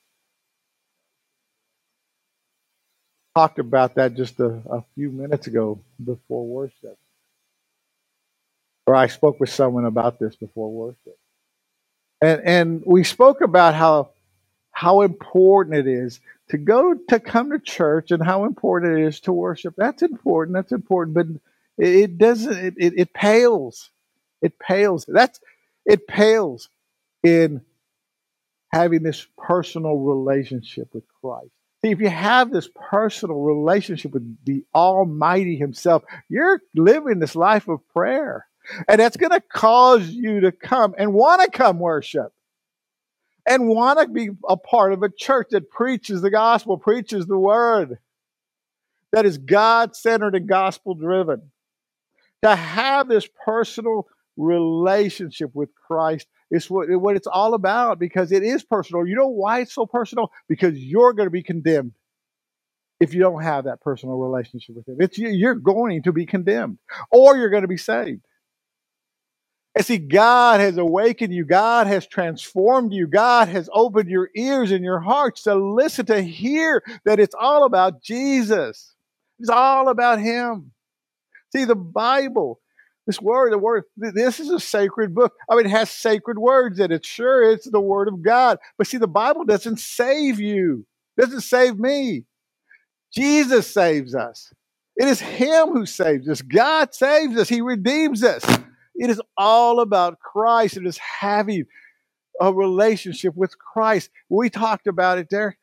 Talked 3.37 3.59
about 3.59 3.93
that 3.93 4.15
just 4.15 4.39
a, 4.39 4.47
a 4.67 4.83
few 4.95 5.11
minutes 5.11 5.45
ago 5.45 5.79
before 6.03 6.43
worship. 6.43 6.97
Or 8.87 8.95
I 8.95 9.05
spoke 9.05 9.39
with 9.39 9.51
someone 9.51 9.85
about 9.85 10.17
this 10.17 10.35
before 10.35 10.71
worship. 10.71 11.19
And 12.19 12.41
and 12.43 12.83
we 12.83 13.03
spoke 13.03 13.41
about 13.41 13.75
how 13.75 14.09
how 14.71 15.01
important 15.01 15.75
it 15.75 15.85
is 15.85 16.19
to 16.49 16.57
go 16.57 16.95
to 17.09 17.19
come 17.19 17.51
to 17.51 17.59
church 17.59 18.09
and 18.09 18.23
how 18.23 18.45
important 18.45 18.97
it 18.97 19.05
is 19.05 19.19
to 19.21 19.33
worship. 19.33 19.75
That's 19.77 20.01
important. 20.01 20.55
That's 20.55 20.71
important. 20.71 21.13
But 21.13 21.27
it, 21.77 21.95
it 21.95 22.17
doesn't 22.17 22.57
it, 22.57 22.73
it, 22.77 22.93
it 22.97 23.13
pales. 23.13 23.91
It 24.41 24.57
pales. 24.57 25.05
That's 25.07 25.39
it 25.85 26.07
pales 26.07 26.69
in 27.21 27.61
having 28.73 29.03
this 29.03 29.27
personal 29.37 29.95
relationship 29.95 30.91
with 30.91 31.03
Christ. 31.21 31.51
See, 31.83 31.91
if 31.91 31.99
you 31.99 32.09
have 32.09 32.51
this 32.51 32.69
personal 32.89 33.37
relationship 33.37 34.11
with 34.11 34.37
the 34.45 34.65
Almighty 34.73 35.57
Himself, 35.57 36.03
you're 36.27 36.61
living 36.75 37.19
this 37.19 37.35
life 37.35 37.67
of 37.67 37.87
prayer. 37.89 38.47
And 38.87 38.99
that's 38.99 39.17
going 39.17 39.31
to 39.31 39.41
cause 39.41 40.09
you 40.09 40.41
to 40.41 40.51
come 40.51 40.95
and 40.97 41.13
want 41.13 41.41
to 41.41 41.49
come 41.55 41.79
worship 41.79 42.33
and 43.47 43.69
want 43.69 43.99
to 43.99 44.07
be 44.07 44.29
a 44.47 44.57
part 44.57 44.91
of 44.91 45.03
a 45.03 45.09
church 45.09 45.47
that 45.51 45.69
preaches 45.69 46.21
the 46.21 46.31
gospel, 46.31 46.77
preaches 46.77 47.27
the 47.27 47.37
word, 47.37 47.97
that 49.13 49.25
is 49.25 49.37
God 49.37 49.95
centered 49.95 50.35
and 50.35 50.47
gospel 50.49 50.95
driven. 50.95 51.51
To 52.43 52.55
have 52.55 53.07
this 53.07 53.27
personal 53.45 54.07
relationship 54.37 55.51
with 55.53 55.69
Christ 55.75 56.27
it's 56.49 56.69
what, 56.69 56.89
what 56.89 57.15
it's 57.15 57.27
all 57.27 57.53
about 57.53 57.99
because 57.99 58.31
it 58.31 58.43
is 58.43 58.63
personal. 58.63 59.05
You 59.05 59.15
know 59.15 59.27
why 59.27 59.61
it's 59.61 59.73
so 59.73 59.85
personal? 59.85 60.31
Because 60.47 60.77
you're 60.77 61.13
going 61.13 61.27
to 61.27 61.31
be 61.31 61.43
condemned 61.43 61.93
if 62.99 63.13
you 63.13 63.19
don't 63.19 63.43
have 63.43 63.65
that 63.65 63.81
personal 63.81 64.15
relationship 64.15 64.75
with 64.75 64.87
Him. 64.87 64.97
It's 64.99 65.17
you're 65.17 65.55
going 65.55 66.03
to 66.03 66.13
be 66.13 66.25
condemned, 66.25 66.79
or 67.11 67.37
you're 67.37 67.49
going 67.49 67.63
to 67.63 67.67
be 67.67 67.77
saved. 67.77 68.21
And 69.75 69.85
see, 69.85 69.97
God 69.97 70.59
has 70.59 70.77
awakened 70.77 71.33
you. 71.33 71.45
God 71.45 71.85
has 71.85 72.07
transformed 72.07 72.93
you. 72.93 73.05
God 73.05 73.47
has 73.49 73.69
opened 73.71 74.09
your 74.09 74.29
ears 74.35 74.71
and 74.71 74.83
your 74.83 74.99
hearts 74.99 75.43
to 75.43 75.53
listen, 75.53 76.05
to 76.07 76.21
hear 76.21 76.81
that 77.05 77.19
it's 77.19 77.35
all 77.39 77.65
about 77.65 78.01
Jesus. 78.01 78.95
It's 79.39 79.49
all 79.49 79.89
about 79.89 80.19
Him. 80.19 80.71
See, 81.53 81.65
the 81.65 81.75
Bible 81.75 82.59
this 83.07 83.21
word, 83.21 83.53
the 83.53 83.57
word, 83.57 83.85
this 83.95 84.39
is 84.39 84.49
a 84.49 84.59
sacred 84.59 85.15
book. 85.15 85.33
I 85.49 85.55
mean, 85.55 85.65
it 85.65 85.71
has 85.71 85.89
sacred 85.89 86.37
words 86.37 86.79
in 86.79 86.91
it. 86.91 87.05
Sure, 87.05 87.49
it's 87.49 87.69
the 87.69 87.79
word 87.79 88.09
of 88.09 88.21
God. 88.21 88.59
But 88.77 88.87
see, 88.87 88.97
the 88.97 89.07
Bible 89.07 89.45
doesn't 89.45 89.79
save 89.79 90.39
you, 90.39 90.85
it 91.17 91.21
doesn't 91.21 91.41
save 91.41 91.79
me. 91.79 92.25
Jesus 93.13 93.73
saves 93.73 94.13
us. 94.13 94.53
It 94.97 95.07
is 95.07 95.21
Him 95.21 95.69
who 95.69 95.85
saves 95.85 96.27
us. 96.27 96.41
God 96.41 96.93
saves 96.93 97.37
us. 97.37 97.47
He 97.47 97.61
redeems 97.61 98.23
us. 98.23 98.43
It 98.95 99.09
is 99.09 99.21
all 99.37 99.79
about 99.79 100.19
Christ. 100.19 100.75
It 100.75 100.85
is 100.85 100.97
having 100.97 101.65
a 102.41 102.53
relationship 102.53 103.35
with 103.35 103.57
Christ. 103.57 104.09
We 104.29 104.49
talked 104.49 104.87
about 104.87 105.17
it 105.17 105.29
there 105.29 105.57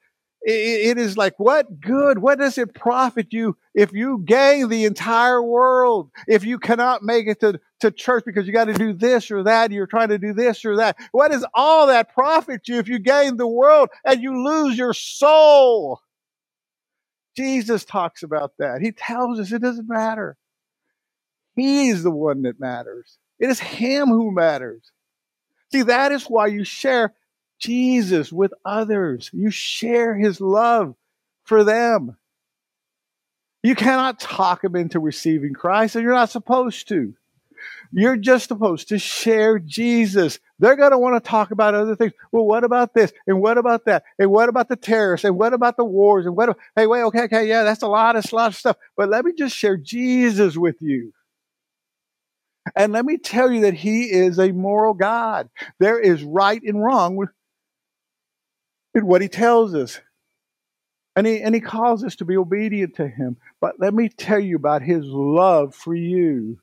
it 0.47 0.99
is 0.99 1.17
like, 1.17 1.39
what 1.39 1.81
good? 1.81 2.19
What 2.19 2.39
does 2.39 2.59
it 2.59 2.75
profit 2.75 3.33
you 3.33 3.57
if 3.75 3.93
you 3.93 4.23
gain 4.25 4.69
the 4.69 4.85
entire 4.85 5.43
world? 5.43 6.11
If 6.29 6.45
you 6.45 6.59
cannot 6.59 7.03
make 7.03 7.27
it 7.27 7.41
to, 7.41 7.61
to 7.81 7.91
church 7.91 8.25
because 8.27 8.47
you 8.47 8.53
got 8.53 8.67
to 8.67 8.75
do 8.75 8.93
this 8.93 9.31
or 9.31 9.43
that, 9.45 9.71
you're 9.71 9.87
trying 9.87 10.09
to 10.09 10.19
do 10.19 10.35
this 10.35 10.65
or 10.65 10.77
that. 10.77 10.97
What 11.13 11.31
does 11.31 11.47
all 11.55 11.87
that 11.87 12.13
profit 12.13 12.69
you 12.69 12.79
if 12.79 12.89
you 12.89 12.99
gain 12.99 13.39
the 13.39 13.47
world 13.47 13.89
and 14.05 14.23
you 14.23 14.45
lose 14.45 14.77
your 14.77 14.93
soul? 14.93 16.01
Jesus 17.37 17.85
talks 17.85 18.23
about 18.23 18.53
that. 18.59 18.83
He 18.83 18.93
tells 18.93 19.41
us 19.41 19.51
it 19.51 19.63
doesn't 19.63 19.89
matter. 19.89 20.37
He's 21.57 22.03
the 22.03 22.11
one 22.11 22.43
that 22.43 22.61
matters. 22.61 23.19
It 23.39 23.49
is 23.49 23.61
Him 23.61 24.09
who 24.09 24.31
matters. 24.31 24.91
See, 25.73 25.83
that 25.83 26.13
is 26.13 26.25
why 26.25 26.49
you 26.49 26.65
share 26.65 27.15
Jesus 27.65 28.33
with 28.33 28.53
others. 28.65 29.31
You 29.33 29.51
share 29.51 30.15
his 30.15 30.41
love 30.41 30.95
for 31.45 31.65
them. 31.65 32.17
You 33.63 33.75
cannot 33.75 34.21
talk 34.21 34.61
them 34.61 34.77
into 34.77 35.01
receiving 35.01 35.55
Christ, 35.55 35.97
and 35.97 36.05
you're 36.05 36.13
not 36.13 36.29
supposed 36.29 36.89
to. 36.89 37.15
You're 37.93 38.17
just 38.17 38.49
supposed 38.49 38.89
to 38.89 38.99
share 38.99 39.59
Jesus. 39.59 40.39
They're 40.59 40.77
going 40.77 40.91
to 40.91 40.99
want 40.99 41.23
to 41.23 41.27
talk 41.27 41.51
about 41.51 41.75
other 41.75 41.97
things. 41.97 42.13
Well, 42.31 42.45
what 42.45 42.63
about 42.63 42.93
this? 42.93 43.13
And 43.27 43.41
what 43.41 43.57
about 43.57 43.87
that? 43.87 44.05
And 44.19 44.31
what 44.31 44.51
about 44.51 44.69
the 44.69 44.77
terrorists? 44.77 45.25
And 45.25 45.39
what 45.39 45.55
about 45.55 45.79
the 45.79 45.85
wars? 45.85 46.27
And 46.27 46.37
what? 46.37 46.59
Hey, 46.77 46.87
wait, 46.87 47.03
okay, 47.05 47.23
okay, 47.23 47.49
yeah, 47.49 47.63
that's 47.63 47.83
a 47.83 47.89
lot, 47.89 48.17
it's 48.17 48.33
a 48.33 48.37
lot 48.37 48.49
of 48.49 48.57
stuff. 48.57 48.77
But 48.97 49.09
let 49.09 49.25
me 49.25 49.33
just 49.33 49.57
share 49.57 49.79
Jesus 49.79 50.59
with 50.59 50.77
you. 50.83 51.13
And 52.77 52.93
let 52.93 53.07
me 53.07 53.17
tell 53.17 53.51
you 53.51 53.63
that 53.63 53.75
He 53.75 54.11
is 54.11 54.39
a 54.39 54.53
moral 54.53 54.93
God. 54.93 55.49
There 55.79 55.99
is 55.99 56.23
right 56.23 56.63
and 56.63 56.83
wrong 56.83 57.17
in 58.95 59.07
what 59.07 59.23
he 59.23 59.29
tells 59.29 59.75
us. 59.75 60.01
And 61.17 61.27
he, 61.27 61.41
and 61.41 61.55
he 61.55 61.61
calls 61.61 62.03
us 62.03 62.17
to 62.17 62.25
be 62.25 62.37
obedient 62.37 62.97
to 62.97 63.07
him. 63.07 63.37
But 63.61 63.77
let 63.79 63.95
me 63.95 64.09
tell 64.09 64.41
you 64.41 64.57
about 64.57 64.83
his 64.83 65.05
love 65.05 65.75
for 65.75 65.95
you 65.95 66.59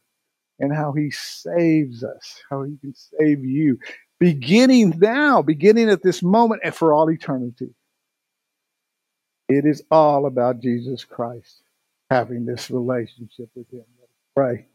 and 0.60 0.76
how 0.76 0.92
he 0.92 1.10
saves 1.12 2.04
us, 2.04 2.44
how 2.50 2.64
he 2.64 2.78
can 2.78 2.94
save 2.94 3.46
you, 3.46 3.80
beginning 4.20 4.94
now, 4.98 5.42
beginning 5.42 5.90
at 5.90 6.04
this 6.04 6.22
moment, 6.22 6.62
and 6.64 6.76
for 6.76 6.94
all 6.94 7.10
eternity. 7.10 7.74
It 9.48 9.66
is 9.66 9.84
all 9.90 10.26
about 10.26 10.62
Jesus 10.62 11.04
Christ 11.04 11.62
having 12.10 12.46
this 12.46 12.70
relationship 12.70 13.50
with 13.56 13.72
him. 13.72 13.86
Let's 14.00 14.12
pray. 14.36 14.66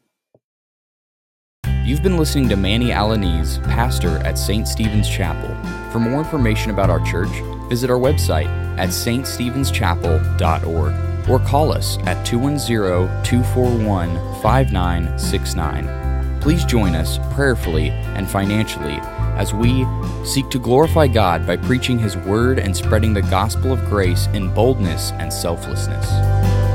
You've 1.87 2.03
been 2.03 2.17
listening 2.17 2.49
to 2.49 2.57
Manny 2.57 2.89
Alaniz, 2.89 3.63
pastor 3.63 4.17
at 4.27 4.37
St. 4.37 4.67
Stephen's 4.67 5.09
Chapel. 5.09 5.55
For 5.93 6.01
more 6.01 6.19
information 6.19 6.73
about 6.73 6.91
our 6.91 6.99
church, 7.07 7.31
visit 7.69 7.91
our 7.91 7.97
website 7.97 8.49
at 8.77 8.89
ststephenschapel.org. 8.89 11.31
or 11.31 11.39
call 11.39 11.73
us 11.73 11.99
at 11.99 12.27
210 12.27 13.23
241 13.23 14.17
5969. 14.43 16.41
Please 16.41 16.65
join 16.65 16.97
us 16.97 17.21
prayerfully 17.33 17.91
and 17.91 18.29
financially 18.29 18.99
as 19.39 19.55
we 19.55 19.87
seek 20.25 20.51
to 20.51 20.59
glorify 20.59 21.07
God 21.07 21.47
by 21.47 21.57
preaching 21.57 22.01
His 22.01 22.17
Word 22.17 22.59
and 22.59 22.77
spreading 22.77 23.15
the 23.15 23.23
gospel 23.23 23.73
of 23.73 23.85
grace 23.85 24.27
in 24.35 24.53
boldness 24.53 25.13
and 25.13 25.33
selflessness. 25.33 26.66